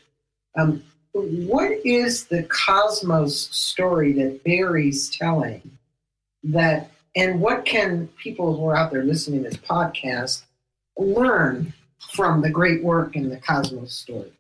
Um, 0.56 0.84
what 1.14 1.72
is 1.86 2.26
the 2.26 2.44
cosmos 2.44 3.50
story 3.56 4.12
that 4.14 4.44
Berry's 4.44 5.10
telling 5.10 5.62
that, 6.44 6.92
and 7.16 7.40
what 7.40 7.66
can 7.66 8.08
people 8.22 8.58
who 8.58 8.68
are 8.68 8.76
out 8.76 8.92
there 8.92 9.04
listening 9.04 9.44
to 9.44 9.50
this 9.50 9.60
podcast 9.60 10.44
learn 10.98 11.74
from 12.12 12.42
the 12.42 12.50
great 12.50 12.84
work 12.84 13.16
in 13.16 13.30
the 13.30 13.38
cosmos 13.38 13.94
story? 13.94 14.34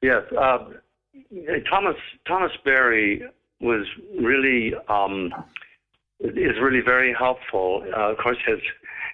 Yes, 0.00 0.22
uh, 0.32 0.70
Thomas 1.68 1.96
Thomas 2.26 2.52
Berry 2.64 3.22
was 3.62 3.86
really 4.20 4.74
um, 4.88 5.32
is 6.20 6.58
really 6.60 6.80
very 6.80 7.14
helpful. 7.18 7.84
Uh, 7.96 8.10
of 8.10 8.18
course, 8.18 8.38
his 8.46 8.60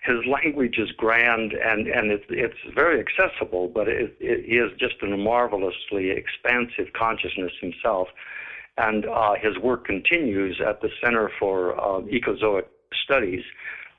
his 0.03 0.25
language 0.27 0.79
is 0.79 0.91
grand 0.93 1.53
and 1.53 1.87
and 1.87 2.11
it's 2.11 2.25
it's 2.29 2.75
very 2.75 2.99
accessible, 3.01 3.69
but 3.69 3.89
it, 3.89 4.17
it, 4.21 4.45
he 4.47 4.57
is 4.57 4.73
just 4.79 4.95
a 5.03 5.07
marvelously 5.07 6.11
expansive 6.11 6.93
consciousness 6.95 7.53
himself. 7.61 8.09
And 8.79 9.07
uh, 9.07 9.35
his 9.35 9.59
work 9.59 9.85
continues 9.87 10.61
at 10.67 10.81
the 10.81 10.89
Center 11.03 11.31
for 11.39 11.79
uh, 11.79 12.01
Ecozoic 12.03 12.67
Studies, 13.05 13.43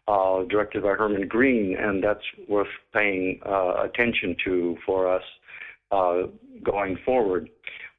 uh, 0.07 0.43
directed 0.43 0.83
by 0.83 0.93
Herman 0.93 1.27
Greene, 1.27 1.75
and 1.77 2.01
that's 2.01 2.23
worth 2.47 2.69
paying 2.93 3.41
uh, 3.45 3.83
attention 3.83 4.37
to 4.45 4.77
for 4.85 5.13
us 5.13 5.23
uh, 5.91 6.23
going 6.63 6.97
forward. 7.05 7.49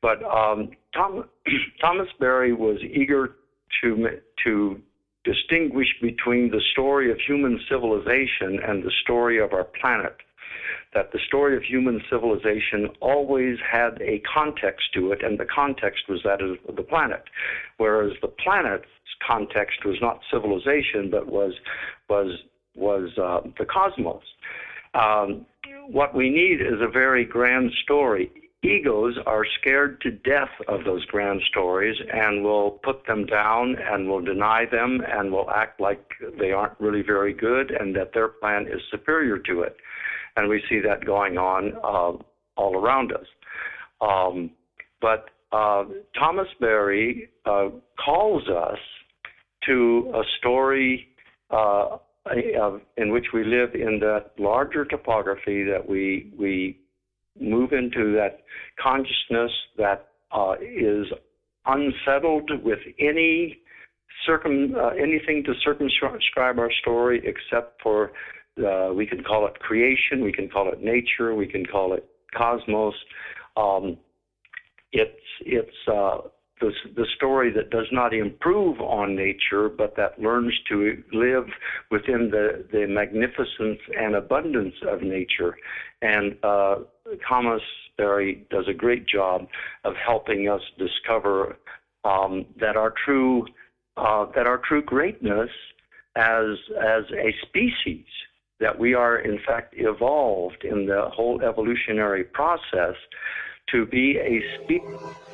But 0.01 0.23
um, 0.25 0.71
Tom, 0.95 1.25
Thomas 1.81 2.09
Berry 2.19 2.53
was 2.53 2.79
eager 2.83 3.37
to 3.83 4.21
to 4.45 4.81
distinguish 5.25 5.89
between 6.01 6.51
the 6.51 6.63
story 6.73 7.11
of 7.11 7.19
human 7.27 7.61
civilization 7.69 8.59
and 8.67 8.83
the 8.83 8.93
story 9.03 9.39
of 9.39 9.53
our 9.53 9.65
planet. 9.65 10.17
That 10.95 11.13
the 11.13 11.21
story 11.29 11.57
of 11.57 11.63
human 11.63 12.01
civilization 12.11 12.89
always 13.01 13.59
had 13.71 14.01
a 14.03 14.21
context 14.21 14.87
to 14.95 15.13
it, 15.13 15.23
and 15.23 15.39
the 15.39 15.47
context 15.47 16.09
was 16.09 16.21
that 16.25 16.41
of 16.43 16.57
the 16.75 16.83
planet, 16.83 17.23
whereas 17.77 18.13
the 18.21 18.29
planet's 18.29 18.87
context 19.25 19.85
was 19.85 19.99
not 20.01 20.21
civilization, 20.33 21.09
but 21.11 21.27
was 21.27 21.53
was 22.09 22.39
was 22.75 23.11
uh, 23.19 23.41
the 23.59 23.65
cosmos. 23.65 24.25
Um, 24.95 25.47
what 25.87 26.15
we 26.15 26.31
need 26.31 26.61
is 26.61 26.81
a 26.81 26.89
very 26.89 27.25
grand 27.25 27.71
story 27.85 28.33
egos 28.63 29.15
are 29.27 29.45
scared 29.61 30.01
to 30.03 30.11
death 30.11 30.51
of 30.69 30.85
those 30.85 31.05
grand 31.07 31.41
stories 31.49 31.97
and 32.13 32.45
will 32.45 32.73
put 32.83 33.07
them 33.07 33.25
down 33.25 33.77
and 33.91 34.09
will 34.09 34.21
deny 34.21 34.67
them 34.71 35.01
and 35.09 35.33
will 35.33 35.51
act 35.51 35.81
like 35.81 36.11
they 36.39 36.53
aren't 36.53 36.79
really 36.79 37.03
very 37.03 37.33
good 37.33 37.71
and 37.71 37.97
that 37.97 38.13
their 38.13 38.29
plan 38.29 38.67
is 38.67 38.81
superior 38.91 39.39
to 39.39 39.63
it. 39.63 39.77
And 40.37 40.49
we 40.49 40.63
see 40.69 40.81
that 40.81 41.05
going 41.07 41.39
on 41.39 41.73
uh, 41.83 42.23
all 42.57 42.77
around 42.77 43.13
us. 43.13 43.27
Um, 44.01 44.51
but 45.01 45.31
uh, 45.53 45.85
Thomas 46.19 46.49
Berry 46.61 47.31
uh, 47.47 47.71
calls 48.05 48.43
us 48.49 48.79
to 49.67 50.13
a 50.15 50.23
story 50.39 51.09
uh, 51.51 51.99
in 52.97 53.11
which 53.11 53.27
we 53.33 53.45
live 53.45 53.75
in 53.75 53.99
that 54.01 54.33
larger 54.39 54.85
topography 54.85 55.65
that 55.65 55.87
we 55.87 56.33
we 56.39 56.79
move 57.39 57.73
into 57.73 58.13
that 58.15 58.41
consciousness 58.81 59.53
that 59.77 60.09
uh, 60.33 60.55
is 60.61 61.07
unsettled 61.67 62.51
with 62.63 62.79
any 62.99 63.59
circum 64.27 64.75
uh, 64.77 64.89
anything 64.89 65.43
to 65.45 65.53
circumscribe 65.63 66.59
our 66.59 66.71
story 66.81 67.23
except 67.25 67.81
for 67.83 68.13
uh, 68.59 68.93
we 68.93 69.07
can 69.07 69.23
call 69.23 69.47
it 69.47 69.59
creation, 69.61 70.23
we 70.23 70.33
can 70.33 70.49
call 70.49 70.71
it 70.73 70.83
nature, 70.83 71.35
we 71.35 71.47
can 71.47 71.65
call 71.65 71.95
it 71.95 72.05
cosmos. 72.37 72.95
Um, 73.57 73.97
it's 74.93 75.13
it's 75.41 75.89
uh, 75.89 76.19
the, 76.61 76.73
the 76.95 77.07
story 77.17 77.53
that 77.53 77.71
does 77.71 77.87
not 77.91 78.13
improve 78.15 78.81
on 78.81 79.17
nature, 79.17 79.69
but 79.69 79.97
that 79.97 80.19
learns 80.21 80.53
to 80.69 81.03
live 81.13 81.47
within 81.91 82.31
the, 82.31 82.65
the 82.73 82.87
magnificence 82.87 83.81
and 83.99 84.15
abundance 84.15 84.75
of 84.87 85.03
nature. 85.03 85.57
And 86.03 86.37
uh, 86.43 86.77
Thomas 87.29 87.63
Berry 87.97 88.47
does 88.51 88.67
a 88.69 88.75
great 88.75 89.07
job 89.07 89.47
of 89.85 89.95
helping 89.97 90.49
us 90.49 90.63
discover 90.79 91.57
um, 92.05 92.47
that 92.61 92.77
our 92.77 92.95
true 93.05 93.47
uh, 93.97 94.25
that 94.35 94.47
our 94.47 94.59
true 94.67 94.83
greatness 94.83 95.51
as 96.17 96.57
as 96.79 97.05
a 97.13 97.35
species 97.47 98.07
that 98.59 98.79
we 98.79 98.95
are 98.95 99.19
in 99.19 99.39
fact 99.47 99.75
evolved 99.77 100.65
in 100.65 100.87
the 100.87 101.11
whole 101.13 101.43
evolutionary 101.43 102.25
process 102.25 102.95
to 103.71 103.87
be 103.87 104.19
a 104.19 104.41
species 104.63 105.30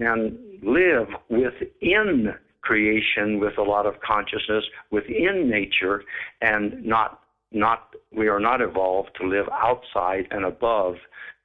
and 0.00 0.38
live 0.62 1.08
within 1.28 2.34
creation 2.62 3.38
with 3.38 3.56
a 3.58 3.62
lot 3.62 3.86
of 3.86 3.94
consciousness 4.00 4.64
within 4.90 5.48
nature 5.48 6.02
and 6.40 6.84
not 6.84 7.20
not 7.52 7.94
we 8.12 8.28
are 8.28 8.40
not 8.40 8.60
evolved 8.60 9.10
to 9.20 9.26
live 9.26 9.46
outside 9.52 10.26
and 10.30 10.44
above 10.44 10.96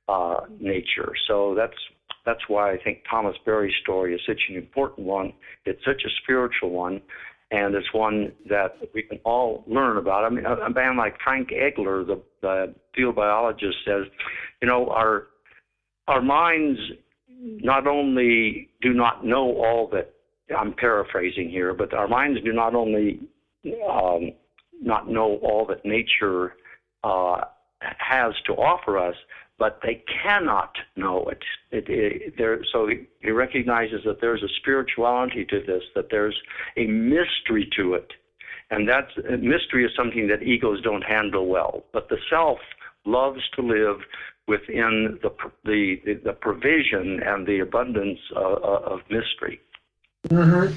uh, 0.10 0.42
nature. 0.60 1.14
So 1.28 1.56
that's 1.56 1.78
that's 2.26 2.42
why 2.48 2.72
I 2.72 2.78
think 2.78 3.04
Thomas 3.10 3.36
Berry's 3.46 3.74
story 3.82 4.14
is 4.14 4.22
such 4.28 4.42
an 4.50 4.56
important 4.56 5.08
one. 5.08 5.34
It's 5.66 5.84
such 5.86 6.04
a 6.06 6.10
spiritual 6.24 6.72
one, 6.72 7.02
and 7.52 7.74
it's 7.76 7.94
one 7.94 8.32
that 8.50 8.76
we 8.94 9.04
can 9.04 9.20
all 9.24 9.64
learn 9.68 9.98
about. 9.98 10.26
I 10.26 10.30
mean, 10.30 10.46
a, 10.46 10.70
man 10.70 10.98
like 10.98 11.16
Frank 11.24 11.50
Egler, 11.50 12.06
the, 12.06 12.22
the 12.42 12.76
field 12.96 13.16
biologist, 13.16 13.78
says, 13.86 14.06
you 14.62 14.68
know, 14.68 14.90
our 14.90 15.28
our 16.08 16.22
minds 16.22 16.80
not 17.42 17.88
only 17.88 18.70
do 18.82 18.94
not 18.94 19.26
know 19.26 19.56
all 19.56 19.90
that 19.92 20.14
I'm 20.56 20.74
paraphrasing 20.74 21.50
here, 21.50 21.74
but 21.74 21.94
our 21.94 22.08
minds 22.08 22.40
do 22.44 22.54
not 22.54 22.76
only 22.76 23.20
um, 23.90 24.32
not 24.82 25.10
know 25.10 25.40
all 25.42 25.66
that 25.68 25.86
nature 25.86 26.56
uh, 27.04 27.42
has 27.80 28.34
to 28.46 28.54
offer 28.54 28.98
us, 28.98 29.16
but 29.58 29.80
they 29.84 30.04
cannot 30.24 30.76
know 30.96 31.28
it. 31.30 31.44
it, 31.72 31.86
it 31.88 32.34
there, 32.38 32.60
so 32.72 32.88
he, 32.88 33.32
recognizes 33.32 34.02
that 34.06 34.20
there's 34.20 34.42
a 34.44 34.48
spirituality 34.60 35.46
to 35.46 35.62
this, 35.66 35.84
that 35.96 36.08
there's 36.10 36.36
a 36.78 36.88
mystery 36.88 37.70
to 37.78 37.94
it, 37.94 38.12
and 38.72 38.88
that 38.90 39.08
mystery 39.40 39.86
is 39.86 39.92
something 39.96 40.28
that 40.28 40.42
egos 40.44 40.82
don't 40.82 41.04
handle 41.04 41.48
well. 41.48 41.84
But 41.94 42.10
the 42.10 42.18
self 42.30 42.60
loves 43.06 43.42
to 43.56 43.62
live 43.62 43.98
within 44.48 45.20
the 45.22 45.32
the, 45.64 46.20
the 46.24 46.34
provision 46.34 47.22
and 47.24 47.48
the 47.48 47.60
abundance 47.60 48.20
of, 48.36 48.64
of 48.64 49.00
mystery. 49.10 49.60
Mm-hmm. 50.28 50.76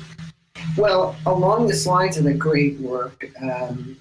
Well, 0.76 1.16
along 1.26 1.66
the 1.66 1.84
lines 1.86 2.16
of 2.16 2.24
the 2.24 2.34
great 2.34 2.78
work, 2.80 3.26
um, 3.42 3.96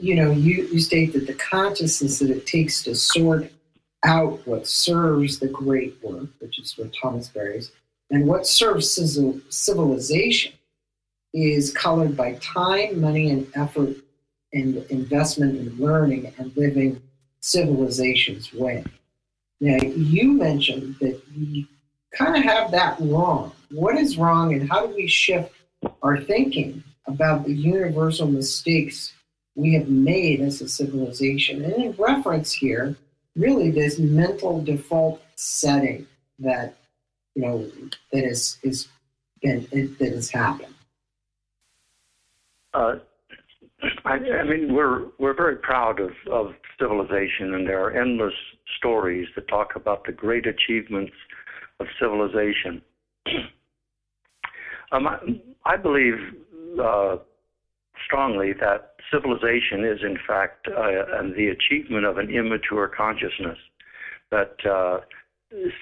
you 0.00 0.14
know, 0.14 0.30
you, 0.30 0.66
you 0.72 0.80
state 0.80 1.12
that 1.12 1.26
the 1.26 1.34
consciousness 1.34 2.18
that 2.18 2.30
it 2.30 2.46
takes 2.46 2.82
to 2.84 2.94
sort 2.94 3.50
out 4.04 4.46
what 4.46 4.66
serves 4.66 5.38
the 5.38 5.48
great 5.48 6.02
work, 6.02 6.28
which 6.38 6.58
is 6.58 6.76
what 6.76 6.94
Thomas 7.00 7.28
Berry's, 7.28 7.70
and 8.10 8.26
what 8.26 8.46
serves 8.46 8.98
civilization 9.50 10.52
is 11.32 11.72
colored 11.72 12.16
by 12.16 12.34
time, 12.34 13.00
money, 13.00 13.30
and 13.30 13.46
effort 13.54 13.96
and 14.52 14.78
investment 14.90 15.56
in 15.56 15.76
learning 15.76 16.32
and 16.38 16.56
living 16.56 17.00
civilization's 17.40 18.52
way. 18.52 18.84
Now, 19.60 19.76
you 19.82 20.32
mentioned 20.32 20.96
that 21.00 21.20
we 21.36 21.66
kind 22.12 22.36
of 22.36 22.42
have 22.42 22.70
that 22.70 22.98
wrong. 23.00 23.52
What 23.70 23.96
is 23.96 24.16
wrong, 24.16 24.54
and 24.54 24.68
how 24.70 24.86
do 24.86 24.94
we 24.94 25.06
shift 25.06 25.52
our 26.02 26.18
thinking 26.18 26.82
about 27.06 27.44
the 27.44 27.52
universal 27.52 28.26
mistakes 28.26 29.12
we 29.54 29.74
have 29.74 29.88
made 29.88 30.40
as 30.40 30.60
a 30.60 30.68
civilization? 30.68 31.64
And 31.64 31.74
in 31.74 31.92
reference 31.92 32.52
here, 32.52 32.96
really, 33.36 33.70
this 33.70 33.98
mental 33.98 34.62
default 34.62 35.22
setting 35.36 36.06
that 36.38 36.76
you 37.34 37.42
know 37.42 37.70
that 38.12 38.24
is 38.24 38.58
is 38.62 38.88
been 39.42 39.68
that 39.98 40.12
has 40.12 40.30
happened. 40.30 40.74
Uh, 42.72 42.96
I, 44.04 44.14
I 44.14 44.44
mean, 44.44 44.74
we're 44.74 45.06
we're 45.18 45.34
very 45.34 45.56
proud 45.56 46.00
of, 46.00 46.12
of 46.30 46.54
civilization, 46.78 47.54
and 47.54 47.66
there 47.66 47.82
are 47.82 47.90
endless 47.90 48.34
stories 48.80 49.28
that 49.34 49.46
talk 49.48 49.76
about 49.76 50.04
the 50.04 50.12
great 50.12 50.46
achievements 50.46 51.12
of 51.78 51.86
civilization. 52.00 52.80
um, 54.92 55.06
I, 55.06 55.18
I, 55.64 55.76
believe 55.76 56.14
uh, 56.82 57.16
strongly 58.06 58.52
that 58.54 58.94
civilization 59.12 59.84
is, 59.84 60.00
in 60.02 60.18
fact, 60.26 60.66
uh, 60.68 61.22
the 61.36 61.48
achievement 61.48 62.06
of 62.06 62.18
an 62.18 62.30
immature 62.30 62.88
consciousness. 62.88 63.58
That 64.30 64.56
uh, 64.64 65.00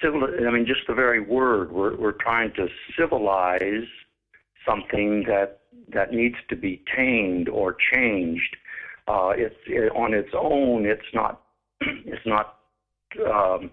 civil, 0.01 0.23
I 0.23 0.51
mean, 0.51 0.65
just 0.65 0.81
the 0.87 0.93
very 0.93 1.21
word, 1.21 1.71
we're, 1.71 1.95
we're 1.95 2.11
trying 2.13 2.51
to 2.55 2.67
civilize 2.97 3.87
something 4.67 5.23
that 5.27 5.59
that 5.93 6.11
needs 6.11 6.35
to 6.49 6.55
be 6.55 6.83
tamed 6.95 7.49
or 7.49 7.75
changed. 7.93 8.57
Uh, 9.07 9.31
it's 9.35 9.55
it, 9.67 9.91
on 9.95 10.13
its 10.13 10.29
own. 10.37 10.85
It's 10.85 11.01
not. 11.13 11.41
It's 11.81 12.25
not. 12.25 12.58
Um, 13.17 13.71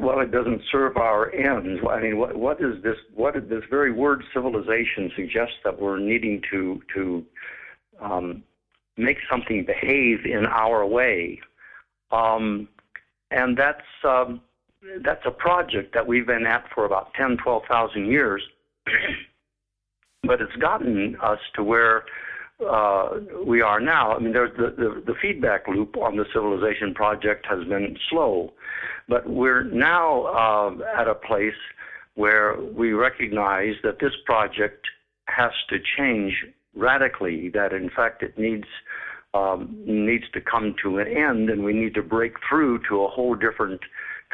well, 0.00 0.20
it 0.20 0.30
doesn't 0.30 0.62
serve 0.70 0.96
our 0.96 1.32
ends. 1.32 1.80
I 1.88 2.00
mean, 2.00 2.18
what 2.18 2.36
what 2.36 2.60
is 2.60 2.82
this? 2.82 2.96
What 3.14 3.36
is 3.36 3.48
this 3.48 3.62
very 3.70 3.92
word 3.92 4.22
civilization 4.32 5.10
suggests 5.16 5.56
that 5.64 5.80
we're 5.80 5.98
needing 5.98 6.42
to 6.50 6.82
to 6.94 7.24
um, 8.00 8.42
make 8.96 9.18
something 9.30 9.64
behave 9.64 10.26
in 10.26 10.46
our 10.46 10.86
way, 10.86 11.40
um, 12.12 12.68
and 13.30 13.56
that's 13.56 13.80
um, 14.04 14.40
that's 15.02 15.24
a 15.24 15.30
project 15.30 15.94
that 15.94 16.06
we've 16.06 16.26
been 16.26 16.46
at 16.46 16.64
for 16.74 16.84
about 16.84 17.14
10, 17.14 17.38
12,000 17.42 18.06
years, 18.06 18.42
but 20.24 20.40
it's 20.40 20.54
gotten 20.56 21.16
us 21.22 21.38
to 21.54 21.64
where 21.64 22.04
uh, 22.60 23.18
we 23.44 23.62
are 23.62 23.80
now. 23.80 24.12
I 24.12 24.18
mean, 24.20 24.32
the, 24.32 24.46
the, 24.56 25.02
the 25.04 25.14
feedback 25.20 25.66
loop 25.66 25.96
on 25.96 26.16
the 26.16 26.24
civilization 26.32 26.94
project 26.94 27.46
has 27.46 27.64
been 27.64 27.96
slow, 28.08 28.52
but 29.08 29.28
we're 29.28 29.64
now 29.64 30.24
uh, 30.26 31.00
at 31.00 31.08
a 31.08 31.14
place 31.14 31.54
where 32.14 32.56
we 32.60 32.92
recognize 32.92 33.74
that 33.82 33.98
this 33.98 34.12
project 34.24 34.86
has 35.26 35.50
to 35.68 35.78
change 35.96 36.32
radically. 36.74 37.48
That 37.48 37.72
in 37.72 37.90
fact 37.90 38.22
it 38.22 38.38
needs 38.38 38.68
um, 39.34 39.76
needs 39.84 40.24
to 40.32 40.40
come 40.40 40.76
to 40.82 40.98
an 40.98 41.08
end, 41.08 41.50
and 41.50 41.64
we 41.64 41.72
need 41.72 41.94
to 41.94 42.02
break 42.02 42.34
through 42.48 42.82
to 42.88 43.02
a 43.02 43.08
whole 43.08 43.34
different 43.34 43.80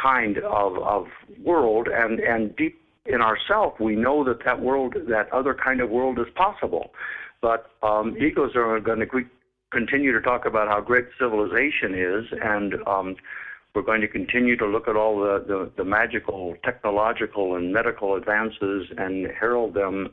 kind 0.00 0.38
of, 0.38 0.76
of 0.78 1.06
world. 1.42 1.88
And 1.88 2.20
and 2.20 2.54
deep 2.56 2.80
in 3.06 3.22
ourself, 3.22 3.80
we 3.80 3.96
know 3.96 4.24
that 4.24 4.44
that 4.44 4.60
world, 4.60 4.94
that 5.08 5.32
other 5.32 5.54
kind 5.54 5.80
of 5.80 5.88
world, 5.88 6.18
is 6.18 6.26
possible. 6.34 6.92
But 7.42 7.70
um, 7.82 8.16
egos 8.18 8.54
are 8.54 8.80
going 8.80 9.00
to 9.00 9.06
continue 9.70 10.12
to 10.12 10.20
talk 10.20 10.44
about 10.44 10.68
how 10.68 10.80
great 10.80 11.06
civilization 11.18 11.94
is, 11.94 12.26
and 12.42 12.74
um, 12.86 13.16
we're 13.74 13.82
going 13.82 14.00
to 14.00 14.08
continue 14.08 14.56
to 14.56 14.66
look 14.66 14.88
at 14.88 14.96
all 14.96 15.20
the, 15.20 15.44
the, 15.46 15.70
the, 15.76 15.84
magical, 15.84 16.56
technological, 16.64 17.56
and 17.56 17.72
medical 17.72 18.16
advances 18.16 18.88
and 18.98 19.28
herald 19.38 19.74
them 19.74 20.08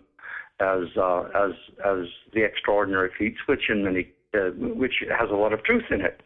as 0.59 0.85
uh, 0.97 1.23
as 1.35 1.51
as 1.85 2.07
the 2.33 2.43
extraordinary 2.43 3.09
feats, 3.17 3.37
which 3.47 3.69
in 3.69 3.83
many 3.83 4.11
uh, 4.33 4.49
which 4.57 5.03
has 5.17 5.29
a 5.29 5.35
lot 5.35 5.53
of 5.53 5.63
truth 5.63 5.85
in 5.91 6.01
it, 6.01 6.21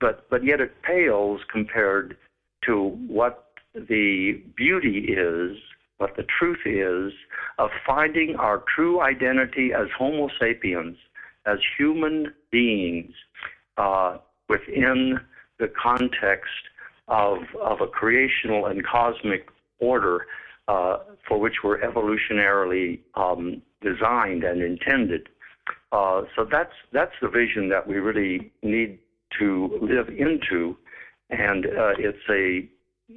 but 0.00 0.28
but 0.30 0.44
yet 0.44 0.60
it 0.60 0.82
pales 0.82 1.40
compared 1.50 2.16
to 2.64 2.90
what 3.06 3.52
the 3.74 4.42
beauty 4.56 5.14
is 5.16 5.56
what 5.98 6.16
the 6.16 6.24
truth 6.38 6.60
is 6.64 7.12
of 7.58 7.70
finding 7.86 8.36
our 8.36 8.62
true 8.74 9.00
identity 9.00 9.72
as 9.72 9.88
Homo 9.96 10.28
sapiens, 10.40 10.96
as 11.46 11.58
human 11.76 12.32
beings, 12.50 13.12
uh, 13.76 14.18
within 14.48 15.20
the 15.58 15.68
context 15.68 16.50
of, 17.08 17.38
of 17.60 17.80
a 17.80 17.86
creational 17.86 18.66
and 18.66 18.84
cosmic 18.84 19.48
order 19.80 20.26
uh, 20.68 20.98
for 21.26 21.38
which 21.38 21.56
we're 21.64 21.78
evolutionarily 21.80 23.00
um, 23.14 23.62
designed 23.80 24.44
and 24.44 24.62
intended. 24.62 25.28
Uh, 25.92 26.22
so 26.36 26.46
that's 26.50 26.72
that's 26.92 27.14
the 27.22 27.28
vision 27.28 27.68
that 27.70 27.86
we 27.86 27.96
really 27.96 28.52
need 28.62 28.98
to 29.38 29.78
live 29.80 30.08
into, 30.08 30.76
and 31.30 31.66
uh, 31.66 31.92
it's 31.98 32.18
a 32.28 32.68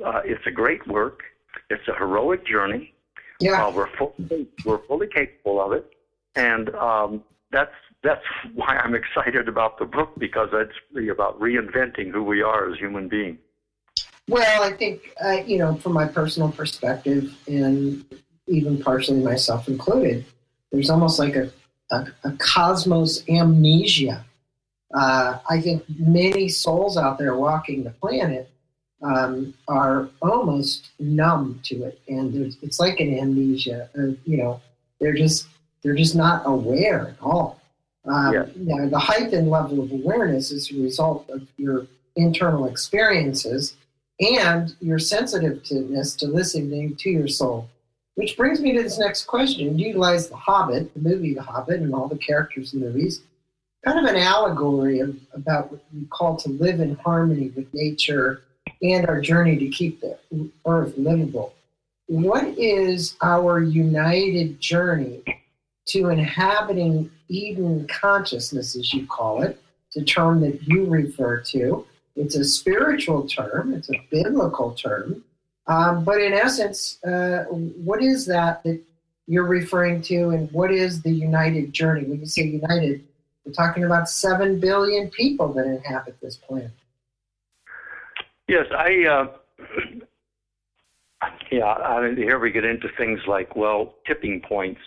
uh, 0.06 0.22
it's 0.24 0.46
a 0.48 0.52
great 0.52 0.86
work. 0.88 1.24
It's 1.70 1.88
a 1.88 1.96
heroic 1.96 2.46
journey. 2.46 2.94
Yeah, 3.40 3.66
uh, 3.66 3.72
we're 3.72 3.90
fully, 3.98 4.48
we're 4.66 4.86
fully 4.86 5.08
capable 5.08 5.62
of 5.62 5.72
it, 5.72 5.92
and 6.36 6.74
um, 6.76 7.24
that's 7.52 7.74
that's 8.04 8.26
why 8.54 8.78
I'm 8.78 8.96
excited 8.96 9.48
about 9.48 9.80
the 9.80 9.86
book 9.86 10.12
because 10.18 10.50
it's 10.54 10.74
really 10.94 11.10
about 11.10 11.40
reinventing 11.40 12.12
who 12.12 12.24
we 12.24 12.42
are 12.42 12.72
as 12.72 12.78
human 12.78 13.08
beings. 13.08 13.40
Well, 14.28 14.64
I 14.64 14.72
think 14.74 15.14
uh, 15.24 15.42
you 15.46 15.58
know, 15.58 15.76
from 15.76 15.94
my 15.94 16.08
personal 16.08 16.52
perspective, 16.52 17.36
and 17.48 18.06
even 18.48 18.82
partially 18.82 19.22
myself 19.22 19.68
included, 19.68 20.26
there's 20.72 20.90
almost 20.90 21.18
like 21.18 21.36
a 21.36 21.52
a, 21.92 22.08
a 22.24 22.32
cosmos 22.38 23.24
amnesia. 23.30 24.26
Uh, 24.94 25.40
I 25.50 25.62
think 25.62 25.84
many 25.90 26.50
souls 26.50 26.98
out 26.98 27.18
there 27.18 27.36
walking 27.36 27.84
the 27.84 27.92
planet 27.92 28.51
um, 29.02 29.54
are 29.68 30.10
almost 30.22 30.92
numb 31.00 31.60
to 31.64 31.84
it, 31.84 32.00
and 32.08 32.56
it's 32.62 32.80
like 32.80 33.00
an 33.00 33.18
amnesia. 33.18 33.90
Uh, 33.98 34.14
you 34.26 34.38
know, 34.38 34.62
they're 35.00 35.14
just 35.14 35.48
they're 35.82 35.96
just 35.96 36.16
not 36.16 36.44
aware 36.46 37.10
at 37.10 37.22
all. 37.22 37.60
Um, 38.06 38.34
yeah. 38.34 38.46
you 38.56 38.76
know, 38.76 38.90
the 38.90 39.00
heightened 39.00 39.50
level 39.50 39.82
of 39.82 39.92
awareness 39.92 40.52
is 40.52 40.72
a 40.72 40.82
result 40.82 41.30
of 41.30 41.48
your 41.58 41.88
internal 42.16 42.66
experiences 42.66 43.76
and 44.20 44.76
your 44.82 45.00
sensitiveness 45.00 46.16
to 46.16 46.28
listening 46.28 46.96
to 46.96 47.10
your 47.10 47.28
soul. 47.28 47.70
Which 48.16 48.38
brings 48.38 48.60
me 48.60 48.74
to 48.74 48.84
this 48.84 49.00
next 49.00 49.26
question. 49.26 49.80
You 49.80 49.88
utilize 49.88 50.30
The 50.30 50.36
Hobbit, 50.36 50.94
the 50.94 51.00
movie 51.00 51.34
The 51.34 51.42
Hobbit, 51.42 51.80
and 51.80 51.94
all 51.94 52.08
the 52.08 52.18
characters 52.18 52.74
in 52.74 52.82
the 52.82 52.88
movies, 52.88 53.22
kind 53.86 53.98
of 53.98 54.14
an 54.14 54.20
allegory 54.20 55.00
of, 55.00 55.16
about 55.34 55.72
what 55.72 55.84
we 55.94 56.06
call 56.06 56.38
to 56.38 56.50
live 56.50 56.82
in 56.82 56.96
harmony 56.96 57.52
with 57.56 57.74
nature 57.74 58.44
and 58.82 59.08
our 59.08 59.22
journey 59.22 59.58
to 59.58 59.70
keep 59.70 60.02
the 60.02 60.18
earth 60.66 60.98
livable. 60.98 61.54
What 62.08 62.44
is 62.58 63.16
our 63.22 63.62
united 63.62 64.60
journey 64.60 65.24
to 65.88 66.10
inhabiting 66.10 67.12
Eden 67.30 67.88
consciousness, 67.88 68.76
as 68.76 68.94
you 68.94 69.08
call 69.08 69.44
it, 69.44 69.62
the 69.96 70.04
term 70.04 70.42
that 70.42 70.68
you 70.68 70.86
refer 70.86 71.40
to? 71.42 71.86
It's 72.16 72.36
a 72.36 72.44
spiritual 72.44 73.28
term, 73.28 73.74
it's 73.74 73.90
a 73.90 74.08
biblical 74.10 74.74
term. 74.74 75.24
Um, 75.68 76.04
but 76.04 76.20
in 76.22 76.34
essence, 76.34 77.02
uh, 77.06 77.46
what 77.46 78.04
is 78.04 78.26
that 78.26 78.64
that 78.64 78.82
you're 79.28 79.46
referring 79.46 80.02
to, 80.02 80.30
and 80.32 80.52
what 80.52 80.72
is 80.72 81.02
the 81.02 81.12
united 81.12 81.72
journey? 81.72 82.04
When 82.04 82.20
you 82.20 82.26
say 82.26 82.44
united, 82.44 83.06
we're 83.46 83.54
talking 83.54 83.86
about 83.86 84.10
7 84.10 84.60
billion 84.60 85.10
people 85.10 85.54
that 85.54 85.66
inhabit 85.66 86.20
this 86.22 86.36
planet. 86.36 86.72
Yes, 88.52 88.66
I. 88.78 89.06
Uh, 89.08 89.28
yeah, 91.54 91.64
I 91.64 92.02
mean, 92.06 92.18
here 92.18 92.38
we 92.38 92.52
get 92.52 92.66
into 92.66 92.90
things 92.98 93.22
like 93.26 93.56
well, 93.56 93.96
tipping 94.06 94.42
points. 94.42 94.82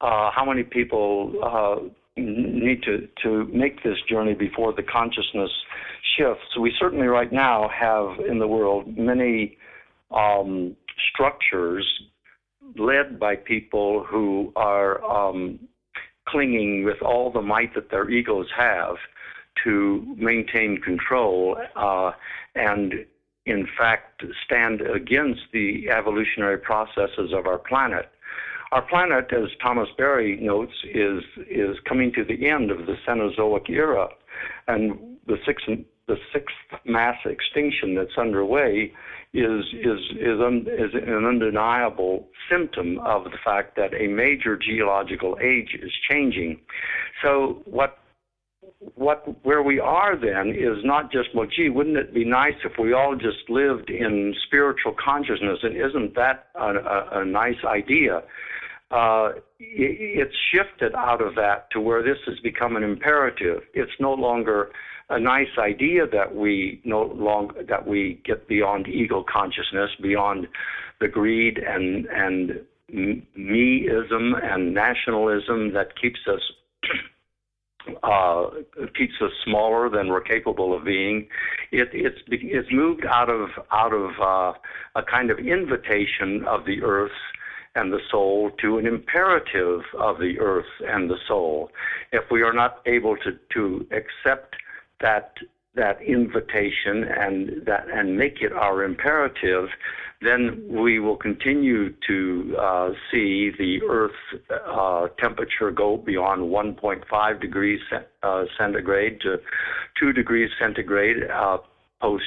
Uh, 0.00 0.30
how 0.30 0.46
many 0.46 0.62
people 0.62 1.34
uh, 1.44 1.76
need 2.16 2.82
to 2.84 3.06
to 3.22 3.44
make 3.52 3.82
this 3.82 3.98
journey 4.08 4.32
before 4.32 4.72
the 4.72 4.82
consciousness 4.82 5.50
shifts? 6.16 6.56
We 6.58 6.72
certainly 6.80 7.06
right 7.06 7.30
now 7.30 7.68
have 7.68 8.18
in 8.26 8.38
the 8.38 8.48
world 8.48 8.96
many 8.96 9.58
um, 10.10 10.74
structures 11.12 11.86
led 12.78 13.20
by 13.20 13.36
people 13.36 14.06
who 14.08 14.54
are 14.56 15.04
um, 15.04 15.58
clinging 16.26 16.86
with 16.86 17.02
all 17.02 17.30
the 17.30 17.42
might 17.42 17.74
that 17.74 17.90
their 17.90 18.08
egos 18.08 18.46
have 18.56 18.96
to 19.64 20.14
maintain 20.18 20.80
control 20.80 21.56
uh, 21.76 22.12
and, 22.54 23.04
in 23.46 23.66
fact, 23.78 24.24
stand 24.44 24.80
against 24.80 25.42
the 25.52 25.90
evolutionary 25.90 26.58
processes 26.58 27.32
of 27.32 27.46
our 27.46 27.58
planet. 27.58 28.10
Our 28.72 28.82
planet, 28.82 29.30
as 29.32 29.50
Thomas 29.62 29.88
Berry 29.98 30.38
notes, 30.40 30.72
is 30.84 31.22
is 31.50 31.76
coming 31.86 32.10
to 32.14 32.24
the 32.24 32.48
end 32.48 32.70
of 32.70 32.86
the 32.86 32.96
Cenozoic 33.06 33.68
era, 33.68 34.08
and 34.66 35.18
the 35.26 35.36
sixth 35.44 35.66
the 36.08 36.16
sixth 36.32 36.54
mass 36.86 37.16
extinction 37.26 37.94
that's 37.94 38.16
underway 38.16 38.92
is 39.34 39.64
is 39.74 40.00
is, 40.18 40.40
un, 40.40 40.66
is 40.68 40.94
an 40.94 41.24
undeniable 41.24 42.28
symptom 42.50 42.98
of 43.00 43.24
the 43.24 43.38
fact 43.44 43.76
that 43.76 43.94
a 43.94 44.06
major 44.06 44.56
geological 44.56 45.38
age 45.42 45.76
is 45.80 45.92
changing. 46.10 46.58
So 47.22 47.62
what 47.64 47.98
what 48.94 49.24
where 49.44 49.62
we 49.62 49.78
are 49.78 50.16
then 50.16 50.50
is 50.50 50.84
not 50.84 51.12
just 51.12 51.28
well 51.34 51.46
gee 51.46 51.68
wouldn't 51.68 51.96
it 51.96 52.12
be 52.12 52.24
nice 52.24 52.54
if 52.64 52.72
we 52.78 52.92
all 52.92 53.14
just 53.14 53.48
lived 53.48 53.90
in 53.90 54.34
spiritual 54.46 54.94
consciousness? 55.02 55.58
And 55.62 55.76
isn't 55.76 56.14
that 56.14 56.46
a, 56.54 56.74
a, 56.74 57.20
a 57.20 57.24
nice 57.24 57.64
idea? 57.66 58.22
Uh, 58.90 59.30
it, 59.58 60.20
it's 60.28 60.36
shifted 60.52 60.94
out 60.94 61.22
of 61.22 61.34
that 61.36 61.70
to 61.70 61.80
where 61.80 62.02
this 62.02 62.18
has 62.26 62.38
become 62.40 62.76
an 62.76 62.82
imperative. 62.82 63.62
It's 63.72 63.92
no 63.98 64.12
longer 64.12 64.70
a 65.08 65.18
nice 65.18 65.58
idea 65.58 66.06
that 66.06 66.34
we 66.34 66.80
no 66.84 67.04
longer 67.04 67.62
that 67.68 67.86
we 67.86 68.20
get 68.24 68.48
beyond 68.48 68.88
ego 68.88 69.24
consciousness 69.30 69.90
beyond 70.00 70.48
the 71.00 71.08
greed 71.08 71.58
and 71.58 72.06
and 72.06 72.60
meism 72.92 74.32
and 74.42 74.74
nationalism 74.74 75.72
that 75.72 75.98
keeps 76.00 76.20
us 76.28 76.40
uh, 78.02 78.46
keeps 78.96 79.14
us 79.20 79.32
smaller 79.44 79.88
than 79.88 80.08
we're 80.08 80.20
capable 80.20 80.76
of 80.76 80.84
being. 80.84 81.28
It, 81.70 81.88
it's 81.92 82.18
it's 82.28 82.68
moved 82.70 83.04
out 83.06 83.30
of 83.30 83.50
out 83.72 83.92
of 83.92 84.10
uh, 84.20 84.52
a 84.94 85.02
kind 85.02 85.30
of 85.30 85.38
invitation 85.38 86.44
of 86.46 86.64
the 86.64 86.82
earth 86.82 87.12
and 87.74 87.92
the 87.92 88.00
soul 88.10 88.50
to 88.60 88.78
an 88.78 88.86
imperative 88.86 89.80
of 89.98 90.18
the 90.18 90.38
earth 90.38 90.66
and 90.86 91.10
the 91.10 91.16
soul. 91.26 91.70
If 92.12 92.24
we 92.30 92.42
are 92.42 92.52
not 92.52 92.82
able 92.86 93.16
to 93.18 93.38
to 93.54 93.86
accept 93.90 94.56
that 95.00 95.34
that 95.74 96.02
invitation 96.02 97.04
and 97.04 97.64
that 97.66 97.86
and 97.92 98.16
make 98.16 98.42
it 98.42 98.52
our 98.52 98.84
imperative, 98.84 99.68
then 100.20 100.64
we 100.68 100.98
will 101.00 101.16
continue 101.16 101.94
to 102.06 102.56
uh, 102.58 102.90
see 103.10 103.50
the 103.58 103.80
Earth's 103.88 104.14
uh, 104.50 105.08
temperature 105.18 105.70
go 105.70 105.96
beyond 105.96 106.42
1.5 106.42 107.40
degrees 107.40 107.80
uh, 108.22 108.44
centigrade 108.58 109.20
to 109.22 109.40
2 109.98 110.12
degrees 110.12 110.50
centigrade 110.60 111.28
uh, 111.30 111.58
post 112.00 112.24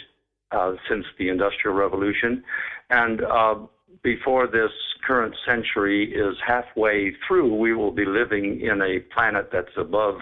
uh, 0.52 0.74
since 0.90 1.06
the 1.20 1.30
Industrial 1.30 1.76
Revolution, 1.76 2.44
and 2.90 3.24
uh, 3.24 3.56
before 4.04 4.48
this 4.48 4.72
current 5.06 5.36
century 5.46 6.14
is 6.14 6.36
halfway 6.46 7.12
through, 7.28 7.56
we 7.56 7.74
will 7.74 7.92
be 7.92 8.06
living 8.06 8.62
in 8.62 8.82
a 8.82 9.00
planet 9.14 9.50
that's 9.52 9.76
above 9.78 10.20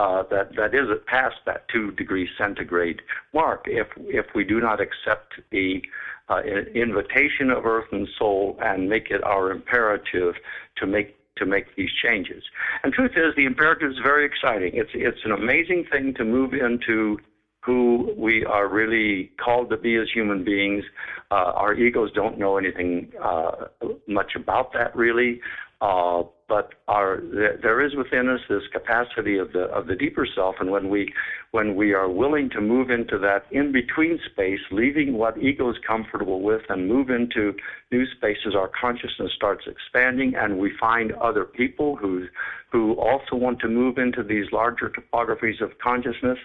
uh, 0.00 0.22
that 0.30 0.56
that 0.56 0.74
is 0.74 0.86
past 1.06 1.36
that 1.44 1.68
two 1.68 1.90
degree 1.92 2.26
centigrade 2.38 3.02
mark. 3.34 3.64
If 3.66 3.88
if 4.20 4.26
we 4.34 4.44
do 4.44 4.58
not 4.58 4.80
accept 4.80 5.34
the 5.50 5.82
uh, 6.30 6.40
invitation 6.74 7.50
of 7.50 7.66
earth 7.66 7.88
and 7.92 8.08
soul 8.18 8.58
and 8.62 8.88
make 8.88 9.10
it 9.10 9.22
our 9.22 9.50
imperative 9.50 10.36
to 10.76 10.86
make 10.86 11.16
to 11.36 11.44
make 11.44 11.76
these 11.76 11.90
changes. 12.02 12.42
And 12.82 12.92
truth 12.94 13.12
is, 13.16 13.34
the 13.36 13.44
imperative 13.44 13.90
is 13.90 13.98
very 14.02 14.24
exciting. 14.24 14.72
It's 14.74 14.90
it's 14.94 15.22
an 15.24 15.32
amazing 15.32 15.84
thing 15.92 16.14
to 16.14 16.24
move 16.24 16.54
into 16.54 17.18
who 17.62 18.14
we 18.16 18.42
are 18.46 18.68
really 18.68 19.30
called 19.44 19.68
to 19.68 19.76
be 19.76 19.96
as 19.96 20.08
human 20.10 20.44
beings. 20.44 20.82
Uh, 21.30 21.52
our 21.62 21.74
egos 21.74 22.10
don't 22.12 22.38
know 22.38 22.56
anything 22.56 23.12
uh, 23.22 23.66
much 24.08 24.32
about 24.34 24.72
that 24.72 24.96
really. 24.96 25.42
Uh, 25.82 26.22
but 26.50 26.74
our 26.88 27.20
there 27.62 27.80
is 27.80 27.94
within 27.94 28.28
us 28.28 28.40
this 28.48 28.64
capacity 28.72 29.38
of 29.38 29.52
the 29.52 29.66
of 29.78 29.86
the 29.86 29.94
deeper 29.94 30.26
self, 30.34 30.56
and 30.58 30.68
when 30.72 30.90
we 30.90 31.14
when 31.52 31.76
we 31.76 31.94
are 31.94 32.10
willing 32.10 32.50
to 32.50 32.60
move 32.60 32.90
into 32.90 33.16
that 33.18 33.44
in 33.52 33.70
between 33.70 34.18
space, 34.32 34.58
leaving 34.72 35.16
what 35.16 35.38
ego 35.38 35.70
is 35.70 35.76
comfortable 35.86 36.42
with, 36.42 36.62
and 36.68 36.88
move 36.88 37.08
into 37.08 37.54
new 37.92 38.04
spaces, 38.16 38.52
our 38.56 38.68
consciousness 38.68 39.30
starts 39.34 39.64
expanding, 39.68 40.34
and 40.34 40.58
we 40.58 40.72
find 40.76 41.12
other 41.12 41.44
people 41.44 41.94
who 41.94 42.26
who 42.72 42.94
also 42.94 43.36
want 43.36 43.60
to 43.60 43.68
move 43.68 43.96
into 43.96 44.24
these 44.24 44.46
larger 44.50 44.90
topographies 44.90 45.60
of 45.60 45.78
consciousness, 45.78 46.38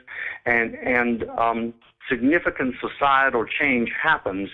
and 0.46 0.76
and 0.76 1.24
um, 1.32 1.74
significant 2.08 2.76
societal 2.80 3.44
change 3.60 3.90
happens. 4.00 4.50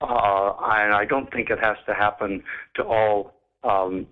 Uh, 0.00 0.52
and 0.62 0.92
I 0.92 1.06
don't 1.06 1.32
think 1.32 1.48
it 1.48 1.58
has 1.58 1.78
to 1.86 1.94
happen 1.94 2.42
to 2.74 2.82
all 2.82 3.32
um, 3.64 4.06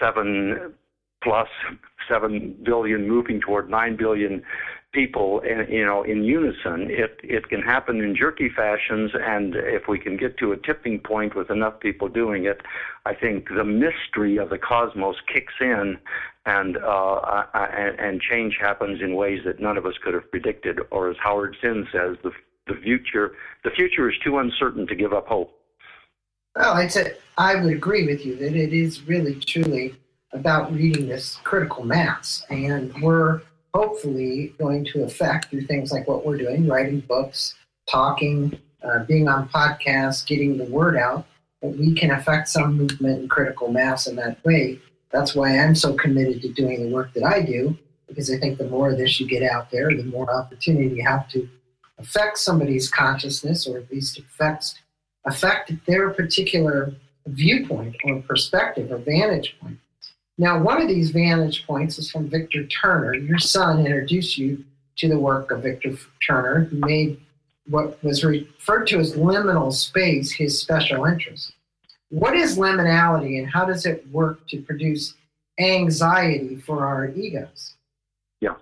seven 0.00 0.74
plus 1.22 1.48
seven 2.08 2.56
billion 2.64 3.08
moving 3.08 3.40
toward 3.40 3.68
nine 3.70 3.96
billion 3.96 4.42
people 4.92 5.40
in, 5.40 5.66
you 5.70 5.84
know 5.84 6.02
in 6.02 6.24
unison. 6.24 6.88
It 6.90 7.20
it 7.22 7.48
can 7.48 7.62
happen 7.62 8.00
in 8.00 8.16
jerky 8.16 8.48
fashions 8.48 9.12
and 9.14 9.54
if 9.54 9.88
we 9.88 9.98
can 9.98 10.16
get 10.16 10.36
to 10.38 10.52
a 10.52 10.56
tipping 10.56 10.98
point 10.98 11.36
with 11.36 11.50
enough 11.50 11.78
people 11.80 12.08
doing 12.08 12.44
it 12.44 12.62
i 13.06 13.14
think 13.14 13.48
the 13.48 13.64
mystery 13.64 14.36
of 14.36 14.50
the 14.50 14.58
cosmos 14.58 15.16
kicks 15.32 15.54
in 15.60 15.98
and 16.46 16.76
uh, 16.78 17.44
and, 17.54 18.00
and 18.00 18.20
change 18.20 18.56
happens 18.60 19.00
in 19.00 19.14
ways 19.14 19.40
that 19.44 19.60
none 19.60 19.76
of 19.76 19.86
us 19.86 19.94
could 20.02 20.14
have 20.14 20.28
predicted 20.30 20.80
or 20.90 21.08
as 21.08 21.16
howard 21.22 21.56
zinn 21.60 21.86
says 21.92 22.16
the 22.24 22.32
the 22.66 22.74
future 22.82 23.32
the 23.62 23.70
future 23.70 24.10
is 24.10 24.16
too 24.24 24.38
uncertain 24.38 24.86
to 24.86 24.94
give 24.94 25.12
up 25.12 25.26
hope 25.28 25.59
well, 26.56 26.74
I'd 26.74 26.92
say 26.92 27.14
I 27.38 27.54
would 27.56 27.72
agree 27.72 28.06
with 28.06 28.24
you 28.24 28.36
that 28.36 28.54
it 28.54 28.72
is 28.72 29.06
really 29.06 29.34
truly 29.36 29.94
about 30.32 30.72
reading 30.72 31.08
this 31.08 31.36
critical 31.44 31.84
mass, 31.84 32.44
and 32.50 32.92
we're 33.02 33.42
hopefully 33.74 34.54
going 34.58 34.84
to 34.84 35.04
affect 35.04 35.50
through 35.50 35.66
things 35.66 35.92
like 35.92 36.06
what 36.08 36.24
we're 36.24 36.36
doing, 36.36 36.66
writing 36.66 37.00
books, 37.00 37.54
talking, 37.88 38.58
uh, 38.82 39.04
being 39.04 39.28
on 39.28 39.48
podcasts, 39.48 40.26
getting 40.26 40.56
the 40.56 40.64
word 40.64 40.96
out, 40.96 41.26
that 41.62 41.76
we 41.76 41.94
can 41.94 42.10
affect 42.10 42.48
some 42.48 42.76
movement 42.76 43.20
and 43.20 43.30
critical 43.30 43.70
mass 43.70 44.06
in 44.06 44.16
that 44.16 44.42
way. 44.44 44.78
That's 45.10 45.34
why 45.34 45.58
I'm 45.58 45.74
so 45.74 45.94
committed 45.94 46.42
to 46.42 46.52
doing 46.52 46.82
the 46.82 46.94
work 46.94 47.12
that 47.14 47.24
I 47.24 47.42
do, 47.42 47.76
because 48.08 48.30
I 48.32 48.38
think 48.38 48.58
the 48.58 48.68
more 48.68 48.90
of 48.90 48.98
this 48.98 49.20
you 49.20 49.26
get 49.26 49.42
out 49.42 49.70
there, 49.70 49.88
the 49.88 50.04
more 50.04 50.32
opportunity 50.32 50.96
you 50.96 51.04
have 51.04 51.28
to 51.30 51.48
affect 51.98 52.38
somebody's 52.38 52.88
consciousness, 52.88 53.66
or 53.66 53.78
at 53.78 53.90
least 53.90 54.18
affect 54.18 54.80
affect 55.30 55.72
their 55.86 56.10
particular 56.10 56.92
viewpoint 57.26 57.96
or 58.04 58.20
perspective 58.22 58.90
or 58.90 58.98
vantage 58.98 59.56
point. 59.60 59.78
Now, 60.38 60.62
one 60.62 60.80
of 60.80 60.88
these 60.88 61.10
vantage 61.10 61.66
points 61.66 61.98
is 61.98 62.10
from 62.10 62.28
Victor 62.28 62.66
Turner. 62.66 63.14
Your 63.14 63.38
son 63.38 63.84
introduced 63.86 64.38
you 64.38 64.64
to 64.96 65.08
the 65.08 65.18
work 65.18 65.50
of 65.50 65.62
Victor 65.62 65.96
Turner, 66.26 66.64
who 66.64 66.78
made 66.78 67.20
what 67.68 68.02
was 68.02 68.24
referred 68.24 68.86
to 68.88 68.98
as 68.98 69.14
liminal 69.16 69.72
space 69.72 70.32
his 70.32 70.60
special 70.60 71.04
interest. 71.04 71.52
What 72.08 72.34
is 72.34 72.58
liminality 72.58 73.38
and 73.38 73.48
how 73.48 73.64
does 73.66 73.86
it 73.86 74.04
work 74.10 74.46
to 74.48 74.60
produce 74.62 75.14
anxiety 75.60 76.56
for 76.56 76.84
our 76.84 77.10
egos? 77.10 77.74
Yeah. 78.40 78.54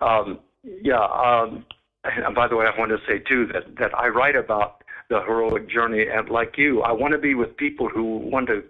Um, 0.00 0.38
yeah. 0.62 1.00
Um, 1.00 1.64
and 2.04 2.34
by 2.34 2.46
the 2.46 2.56
way, 2.56 2.66
I 2.66 2.78
want 2.78 2.90
to 2.90 2.98
say 3.08 3.18
too 3.18 3.46
that, 3.52 3.76
that 3.78 3.98
I 3.98 4.08
write 4.08 4.36
about 4.36 4.84
the 5.08 5.20
heroic 5.20 5.68
journey. 5.70 6.06
And 6.08 6.28
like 6.28 6.54
you, 6.56 6.82
I 6.82 6.92
want 6.92 7.12
to 7.12 7.18
be 7.18 7.34
with 7.34 7.56
people 7.56 7.88
who 7.88 8.18
want 8.18 8.48
to, 8.48 8.62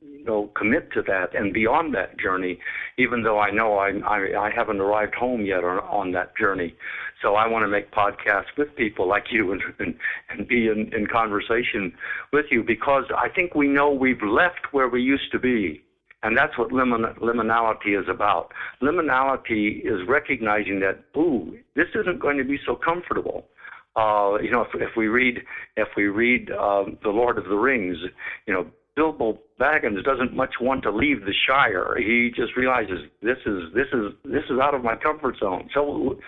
you 0.00 0.24
know, 0.24 0.50
commit 0.54 0.92
to 0.92 1.02
that 1.02 1.34
and 1.34 1.52
be 1.52 1.66
on 1.66 1.92
that 1.92 2.18
journey, 2.18 2.58
even 2.98 3.22
though 3.22 3.38
I 3.38 3.50
know 3.50 3.78
I 3.78 3.90
I, 3.98 4.46
I 4.46 4.50
haven't 4.54 4.80
arrived 4.80 5.14
home 5.14 5.44
yet 5.44 5.64
on, 5.64 5.78
on 5.80 6.12
that 6.12 6.36
journey. 6.36 6.74
So 7.20 7.36
I 7.36 7.46
want 7.46 7.62
to 7.62 7.68
make 7.68 7.92
podcasts 7.92 8.56
with 8.56 8.74
people 8.76 9.08
like 9.08 9.26
you 9.30 9.52
and 9.52 9.62
and, 9.78 9.94
and 10.30 10.48
be 10.48 10.68
in, 10.68 10.92
in 10.92 11.06
conversation 11.06 11.92
with 12.32 12.46
you 12.50 12.62
because 12.62 13.04
I 13.16 13.28
think 13.28 13.54
we 13.54 13.68
know 13.68 13.90
we've 13.90 14.22
left 14.22 14.72
where 14.72 14.88
we 14.88 15.02
used 15.02 15.30
to 15.32 15.38
be. 15.38 15.82
And 16.24 16.36
that's 16.36 16.56
what 16.56 16.70
limin- 16.70 17.18
liminality 17.18 18.00
is 18.00 18.08
about. 18.08 18.52
Liminality 18.80 19.84
is 19.84 20.06
recognizing 20.06 20.78
that, 20.78 21.02
ooh, 21.16 21.58
this 21.74 21.88
isn't 21.96 22.20
going 22.20 22.38
to 22.38 22.44
be 22.44 22.60
so 22.64 22.76
comfortable 22.76 23.48
uh, 23.96 24.38
you 24.42 24.50
know, 24.50 24.62
if, 24.62 24.68
if 24.74 24.96
we 24.96 25.08
read 25.08 25.42
if 25.76 25.88
we 25.96 26.04
read 26.04 26.50
um, 26.50 26.98
the 27.02 27.10
Lord 27.10 27.38
of 27.38 27.44
the 27.44 27.56
Rings, 27.56 27.98
you 28.46 28.54
know, 28.54 28.66
Bilbo 28.96 29.38
Baggins 29.60 30.02
doesn't 30.04 30.34
much 30.34 30.54
want 30.60 30.82
to 30.84 30.90
leave 30.90 31.24
the 31.24 31.32
Shire. 31.46 31.96
He 31.98 32.30
just 32.34 32.56
realizes 32.56 33.00
this 33.22 33.38
is 33.46 33.72
this 33.74 33.88
is 33.92 34.12
this 34.24 34.44
is 34.50 34.58
out 34.60 34.74
of 34.74 34.82
my 34.82 34.96
comfort 34.96 35.36
zone. 35.38 35.68
So 35.74 36.18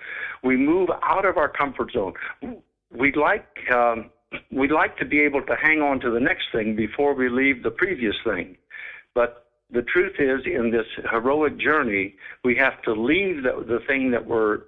we 0.43 0.57
move 0.57 0.89
out 1.03 1.25
of 1.25 1.37
our 1.37 1.49
comfort 1.49 1.93
zone. 1.93 2.15
We'd 2.91 3.17
like 3.17 3.47
um, 3.73 4.11
we'd 4.51 4.73
like 4.73 4.97
to 4.99 5.05
be 5.05 5.21
able 5.21 5.43
to 5.43 5.57
hang 5.61 5.81
on 5.81 6.01
to 6.01 6.11
the 6.11 6.21
next 6.21 6.45
thing 6.53 6.77
before 6.77 7.15
we 7.15 7.29
leave 7.29 7.63
the 7.63 7.71
previous 7.71 8.15
thing, 8.25 8.57
but 9.15 9.45
the 9.71 9.83
truth 9.83 10.15
is, 10.19 10.41
in 10.47 10.71
this 10.71 10.87
heroic 11.11 11.59
journey, 11.59 12.15
we 12.45 12.57
have 12.57 12.81
to 12.83 12.93
leave 12.93 13.43
the, 13.43 13.65
the 13.67 13.81
thing 13.87 14.11
that 14.13 14.25
we're 14.27 14.61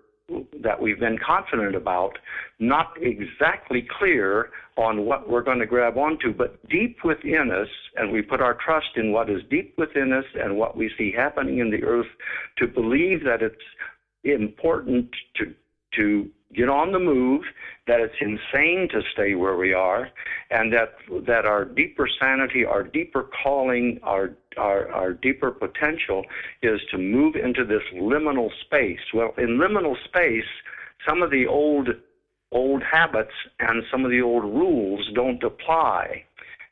that 0.63 0.81
we've 0.81 0.99
been 0.99 1.19
confident 1.25 1.77
about, 1.77 2.19
not 2.59 2.95
exactly 3.01 3.87
clear 3.99 4.51
on 4.77 5.05
what 5.05 5.29
we're 5.29 5.43
going 5.43 5.61
to 5.61 5.67
grab 5.67 5.97
onto, 5.97 6.33
but 6.33 6.59
deep 6.69 6.99
within 7.05 7.51
us, 7.53 7.69
and 7.97 8.11
we 8.11 8.23
put 8.23 8.41
our 8.41 8.55
trust 8.55 8.97
in 8.97 9.13
what 9.13 9.31
is 9.31 9.41
deep 9.51 9.75
within 9.79 10.13
us 10.13 10.25
and 10.35 10.57
what 10.57 10.77
we 10.77 10.91
see 10.99 11.13
happening 11.17 11.59
in 11.59 11.71
the 11.71 11.85
earth 11.85 12.07
to 12.59 12.67
believe 12.67 13.23
that 13.25 13.43
it's 13.43 13.55
important 14.25 15.09
to 15.37 15.55
to 15.95 16.29
get 16.55 16.69
on 16.69 16.93
the 16.93 16.99
move, 16.99 17.43
that 17.87 18.01
it's 18.01 18.15
insane 18.21 18.89
to 18.93 19.03
stay 19.13 19.35
where 19.35 19.57
we 19.57 19.73
are, 19.73 20.11
and 20.51 20.73
that 20.73 20.95
that 21.27 21.45
our 21.45 21.65
deeper 21.65 22.09
sanity, 22.21 22.65
our 22.65 22.83
deeper 22.83 23.29
calling, 23.43 23.99
our 24.03 24.33
our, 24.57 24.91
our 24.91 25.13
deeper 25.13 25.51
potential 25.51 26.25
is 26.63 26.81
to 26.91 26.99
move 26.99 27.37
into 27.37 27.65
this 27.65 27.83
liminal 27.95 28.51
space. 28.65 29.01
Well, 29.13 29.35
in 29.39 29.59
liminal 29.59 29.97
space, 30.05 30.45
some 31.07 31.23
of 31.23 31.31
the 31.31 31.47
old 31.47 31.89
old 32.53 32.83
habits 32.83 33.35
and 33.59 33.83
some 33.91 34.05
of 34.05 34.11
the 34.11 34.23
old 34.23 34.45
rules 34.45 35.09
don't 35.15 35.43
apply. 35.43 36.25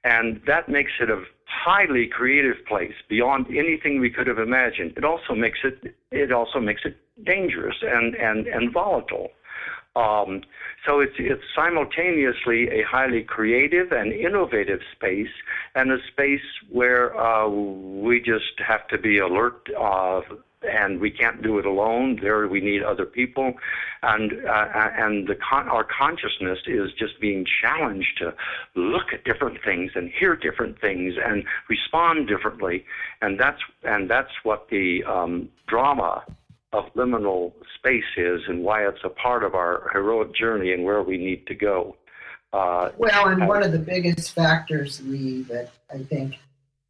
And 0.04 0.40
that 0.46 0.68
makes 0.68 0.92
it 1.00 1.10
a 1.10 1.22
highly 1.46 2.06
creative 2.06 2.64
place 2.66 2.94
beyond 3.08 3.46
anything 3.48 4.00
we 4.00 4.10
could 4.10 4.26
have 4.26 4.38
imagined. 4.38 4.92
It 4.96 5.04
also 5.04 5.34
makes 5.34 5.58
it 5.64 5.94
it 6.10 6.32
also 6.32 6.60
makes 6.60 6.82
it 6.84 6.96
dangerous 7.24 7.76
and, 7.82 8.14
and, 8.16 8.46
and 8.46 8.72
volatile. 8.72 9.28
Um, 9.96 10.42
so 10.86 11.00
it's, 11.00 11.14
it's 11.18 11.42
simultaneously 11.54 12.68
a 12.68 12.82
highly 12.82 13.22
creative 13.22 13.92
and 13.92 14.12
innovative 14.12 14.80
space, 14.92 15.30
and 15.74 15.92
a 15.92 15.98
space 16.12 16.40
where 16.70 17.16
uh, 17.16 17.48
we 17.48 18.20
just 18.20 18.58
have 18.66 18.86
to 18.88 18.98
be 18.98 19.18
alert 19.18 19.68
uh, 19.78 20.20
and 20.68 21.00
we 21.00 21.10
can't 21.10 21.42
do 21.42 21.58
it 21.58 21.66
alone. 21.66 22.18
There, 22.20 22.48
we 22.48 22.60
need 22.60 22.82
other 22.82 23.04
people, 23.06 23.54
and 24.02 24.32
uh, 24.46 24.66
and 24.96 25.28
the 25.28 25.36
con- 25.36 25.68
our 25.68 25.84
consciousness 25.84 26.58
is 26.66 26.90
just 26.98 27.20
being 27.20 27.46
challenged 27.62 28.18
to 28.18 28.34
look 28.74 29.12
at 29.12 29.24
different 29.24 29.58
things 29.64 29.92
and 29.94 30.10
hear 30.10 30.36
different 30.36 30.80
things 30.80 31.14
and 31.22 31.44
respond 31.68 32.28
differently, 32.28 32.84
and 33.20 33.38
that's 33.38 33.60
and 33.82 34.10
that's 34.10 34.32
what 34.42 34.68
the 34.70 35.04
um, 35.04 35.48
drama 35.66 36.24
of 36.74 36.92
liminal 36.94 37.52
space 37.76 38.04
is, 38.16 38.42
and 38.48 38.62
why 38.62 38.86
it's 38.86 39.04
a 39.04 39.08
part 39.08 39.44
of 39.44 39.54
our 39.54 39.88
heroic 39.92 40.34
journey 40.34 40.72
and 40.72 40.84
where 40.84 41.02
we 41.02 41.16
need 41.16 41.46
to 41.46 41.54
go. 41.54 41.96
Uh, 42.52 42.90
well, 42.98 43.28
and 43.28 43.46
one 43.46 43.62
of 43.62 43.72
the 43.72 43.78
biggest 43.78 44.32
factors, 44.32 45.00
Lee, 45.04 45.42
that 45.42 45.70
I 45.92 45.98
think 45.98 46.38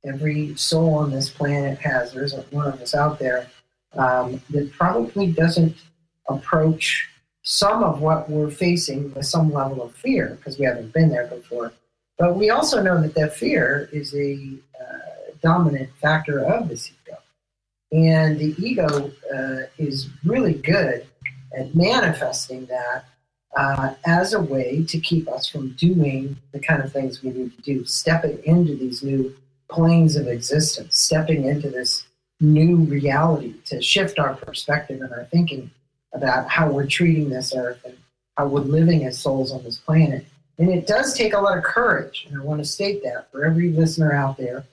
every 0.04 0.56
soul 0.56 0.94
on 0.94 1.10
this 1.10 1.28
planet 1.28 1.78
has, 1.78 2.12
there 2.12 2.24
isn't 2.24 2.52
one 2.52 2.66
of 2.66 2.80
us 2.80 2.94
out 2.94 3.18
there 3.18 3.48
um, 3.94 4.40
that 4.50 4.72
probably 4.72 5.32
doesn't 5.32 5.76
approach 6.28 7.08
some 7.42 7.82
of 7.82 8.00
what 8.00 8.28
we're 8.30 8.50
facing 8.50 9.12
with 9.12 9.26
some 9.26 9.52
level 9.52 9.82
of 9.82 9.94
fear 9.94 10.36
because 10.36 10.58
we 10.58 10.64
haven't 10.64 10.92
been 10.92 11.10
there 11.10 11.26
before. 11.26 11.72
But 12.18 12.36
we 12.36 12.50
also 12.50 12.82
know 12.82 13.00
that 13.02 13.14
that 13.14 13.34
fear 13.36 13.88
is 13.92 14.14
a 14.14 14.38
uh, 14.80 15.32
dominant 15.42 15.90
factor 16.00 16.40
of 16.40 16.68
this. 16.68 16.90
And 17.94 18.40
the 18.40 18.56
ego 18.58 19.12
uh, 19.32 19.68
is 19.78 20.08
really 20.24 20.54
good 20.54 21.06
at 21.56 21.76
manifesting 21.76 22.66
that 22.66 23.04
uh, 23.56 23.94
as 24.04 24.34
a 24.34 24.40
way 24.40 24.84
to 24.88 24.98
keep 24.98 25.28
us 25.28 25.48
from 25.48 25.70
doing 25.74 26.36
the 26.50 26.58
kind 26.58 26.82
of 26.82 26.92
things 26.92 27.22
we 27.22 27.30
need 27.30 27.56
to 27.56 27.62
do, 27.62 27.84
stepping 27.84 28.42
into 28.44 28.74
these 28.74 29.04
new 29.04 29.32
planes 29.70 30.16
of 30.16 30.26
existence, 30.26 30.98
stepping 30.98 31.44
into 31.44 31.70
this 31.70 32.04
new 32.40 32.78
reality 32.78 33.54
to 33.66 33.80
shift 33.80 34.18
our 34.18 34.34
perspective 34.34 35.00
and 35.00 35.12
our 35.12 35.26
thinking 35.26 35.70
about 36.14 36.48
how 36.48 36.68
we're 36.68 36.86
treating 36.86 37.30
this 37.30 37.54
earth 37.54 37.80
and 37.84 37.96
how 38.36 38.48
we're 38.48 38.60
living 38.60 39.04
as 39.04 39.16
souls 39.20 39.52
on 39.52 39.62
this 39.62 39.76
planet. 39.76 40.26
And 40.58 40.68
it 40.68 40.88
does 40.88 41.14
take 41.14 41.32
a 41.32 41.40
lot 41.40 41.58
of 41.58 41.62
courage, 41.62 42.26
and 42.28 42.40
I 42.40 42.44
want 42.44 42.60
to 42.60 42.64
state 42.64 43.04
that 43.04 43.30
for 43.30 43.44
every 43.44 43.70
listener 43.70 44.12
out 44.12 44.36
there. 44.36 44.64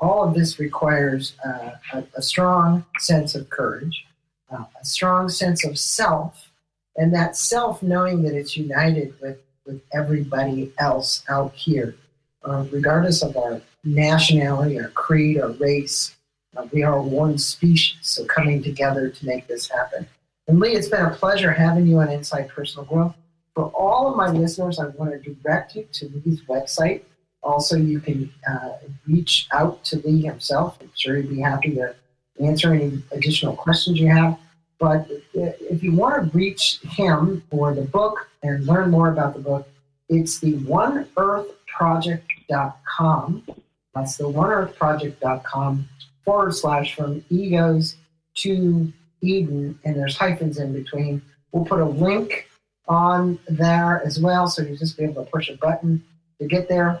All 0.00 0.24
of 0.26 0.34
this 0.34 0.58
requires 0.58 1.34
uh, 1.44 1.72
a, 1.92 2.04
a, 2.16 2.22
strong 2.22 2.86
sense 2.98 3.34
of 3.34 3.50
courage, 3.50 4.06
uh, 4.50 4.64
a 4.80 4.84
strong 4.84 5.28
sense 5.28 5.64
of 5.64 5.78
self, 5.78 6.50
and 6.96 7.14
that 7.14 7.36
self 7.36 7.82
knowing 7.82 8.22
that 8.22 8.34
it's 8.34 8.56
united 8.56 9.14
with, 9.20 9.38
with 9.66 9.82
everybody 9.92 10.72
else 10.78 11.22
out 11.28 11.54
here, 11.54 11.96
uh, 12.44 12.64
regardless 12.70 13.22
of 13.22 13.36
our 13.36 13.60
nationality, 13.84 14.80
our 14.80 14.88
creed, 14.88 15.38
our 15.38 15.50
race, 15.50 16.16
uh, 16.56 16.66
we 16.72 16.82
are 16.82 17.00
one 17.00 17.38
species, 17.38 17.98
so 18.02 18.24
coming 18.24 18.62
together 18.62 19.08
to 19.08 19.26
make 19.26 19.46
this 19.46 19.68
happen. 19.68 20.06
And 20.48 20.58
Lee, 20.58 20.72
it's 20.72 20.88
been 20.88 21.04
a 21.04 21.14
pleasure 21.14 21.52
having 21.52 21.86
you 21.86 21.98
on 21.98 22.10
Inside 22.10 22.48
Personal 22.48 22.84
Growth. 22.84 23.14
For 23.54 23.66
all 23.66 24.10
of 24.10 24.16
my 24.16 24.30
listeners, 24.30 24.78
I 24.78 24.86
want 24.86 25.12
to 25.12 25.34
direct 25.34 25.76
you 25.76 25.86
to 25.92 26.22
Lee's 26.24 26.42
website. 26.42 27.02
Also, 27.42 27.76
you 27.76 28.00
can 28.00 28.32
uh, 28.48 28.70
reach 29.06 29.48
out 29.52 29.84
to 29.84 29.98
Lee 30.06 30.22
himself. 30.22 30.78
I'm 30.80 30.90
sure 30.94 31.16
he'd 31.16 31.28
be 31.30 31.40
happy 31.40 31.74
to 31.74 31.94
answer 32.42 32.72
any 32.74 33.02
additional 33.12 33.54
questions 33.56 33.98
you 33.98 34.08
have. 34.08 34.38
But 34.78 35.08
if 35.34 35.82
you 35.82 35.92
want 35.92 36.32
to 36.32 36.36
reach 36.36 36.80
him 36.80 37.42
for 37.50 37.74
the 37.74 37.82
book 37.82 38.28
and 38.42 38.66
learn 38.66 38.90
more 38.90 39.10
about 39.10 39.34
the 39.34 39.40
book, 39.40 39.68
it's 40.08 40.38
the 40.38 40.54
oneearthproject.com. 40.54 43.46
That's 43.94 44.16
the 44.16 44.24
oneearthproject.com 44.24 45.88
forward 46.24 46.54
slash 46.54 46.94
from 46.94 47.24
egos 47.28 47.96
to 48.36 48.90
Eden, 49.20 49.78
and 49.84 49.96
there's 49.96 50.16
hyphens 50.16 50.58
in 50.58 50.72
between. 50.72 51.20
We'll 51.52 51.64
put 51.64 51.80
a 51.80 51.84
link 51.84 52.48
on 52.88 53.38
there 53.48 54.02
as 54.04 54.18
well, 54.18 54.48
so 54.48 54.62
you 54.62 54.76
just 54.76 54.96
be 54.96 55.04
able 55.04 55.24
to 55.24 55.30
push 55.30 55.50
a 55.50 55.56
button 55.56 56.02
to 56.40 56.46
get 56.46 56.68
there. 56.68 57.00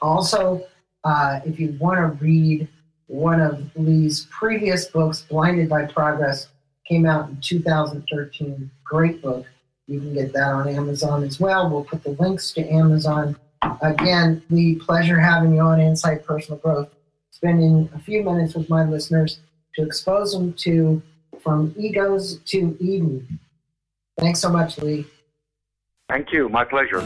Also, 0.00 0.66
uh, 1.04 1.40
if 1.44 1.58
you 1.60 1.76
want 1.80 1.98
to 1.98 2.24
read 2.24 2.68
one 3.06 3.40
of 3.40 3.70
Lee's 3.76 4.26
previous 4.30 4.86
books, 4.86 5.22
Blinded 5.22 5.68
by 5.68 5.84
Progress, 5.84 6.48
came 6.86 7.06
out 7.06 7.28
in 7.28 7.40
2013. 7.40 8.70
Great 8.84 9.22
book. 9.22 9.46
You 9.86 10.00
can 10.00 10.14
get 10.14 10.32
that 10.32 10.52
on 10.52 10.68
Amazon 10.68 11.24
as 11.24 11.38
well. 11.38 11.68
We'll 11.68 11.84
put 11.84 12.02
the 12.02 12.16
links 12.18 12.52
to 12.52 12.66
Amazon. 12.66 13.36
Again, 13.82 14.42
Lee, 14.50 14.76
pleasure 14.76 15.18
having 15.18 15.54
you 15.54 15.60
on 15.60 15.80
Inside 15.80 16.24
Personal 16.24 16.58
Growth 16.58 16.88
spending 17.30 17.90
a 17.94 17.98
few 17.98 18.22
minutes 18.22 18.54
with 18.54 18.70
my 18.70 18.84
listeners 18.84 19.40
to 19.74 19.82
expose 19.82 20.32
them 20.32 20.52
to 20.54 21.02
From 21.42 21.74
Egos 21.76 22.38
to 22.46 22.76
Eden. 22.80 23.38
Thanks 24.18 24.40
so 24.40 24.48
much, 24.48 24.78
Lee. 24.78 25.04
Thank 26.08 26.32
you. 26.32 26.48
My 26.48 26.64
pleasure. 26.64 27.02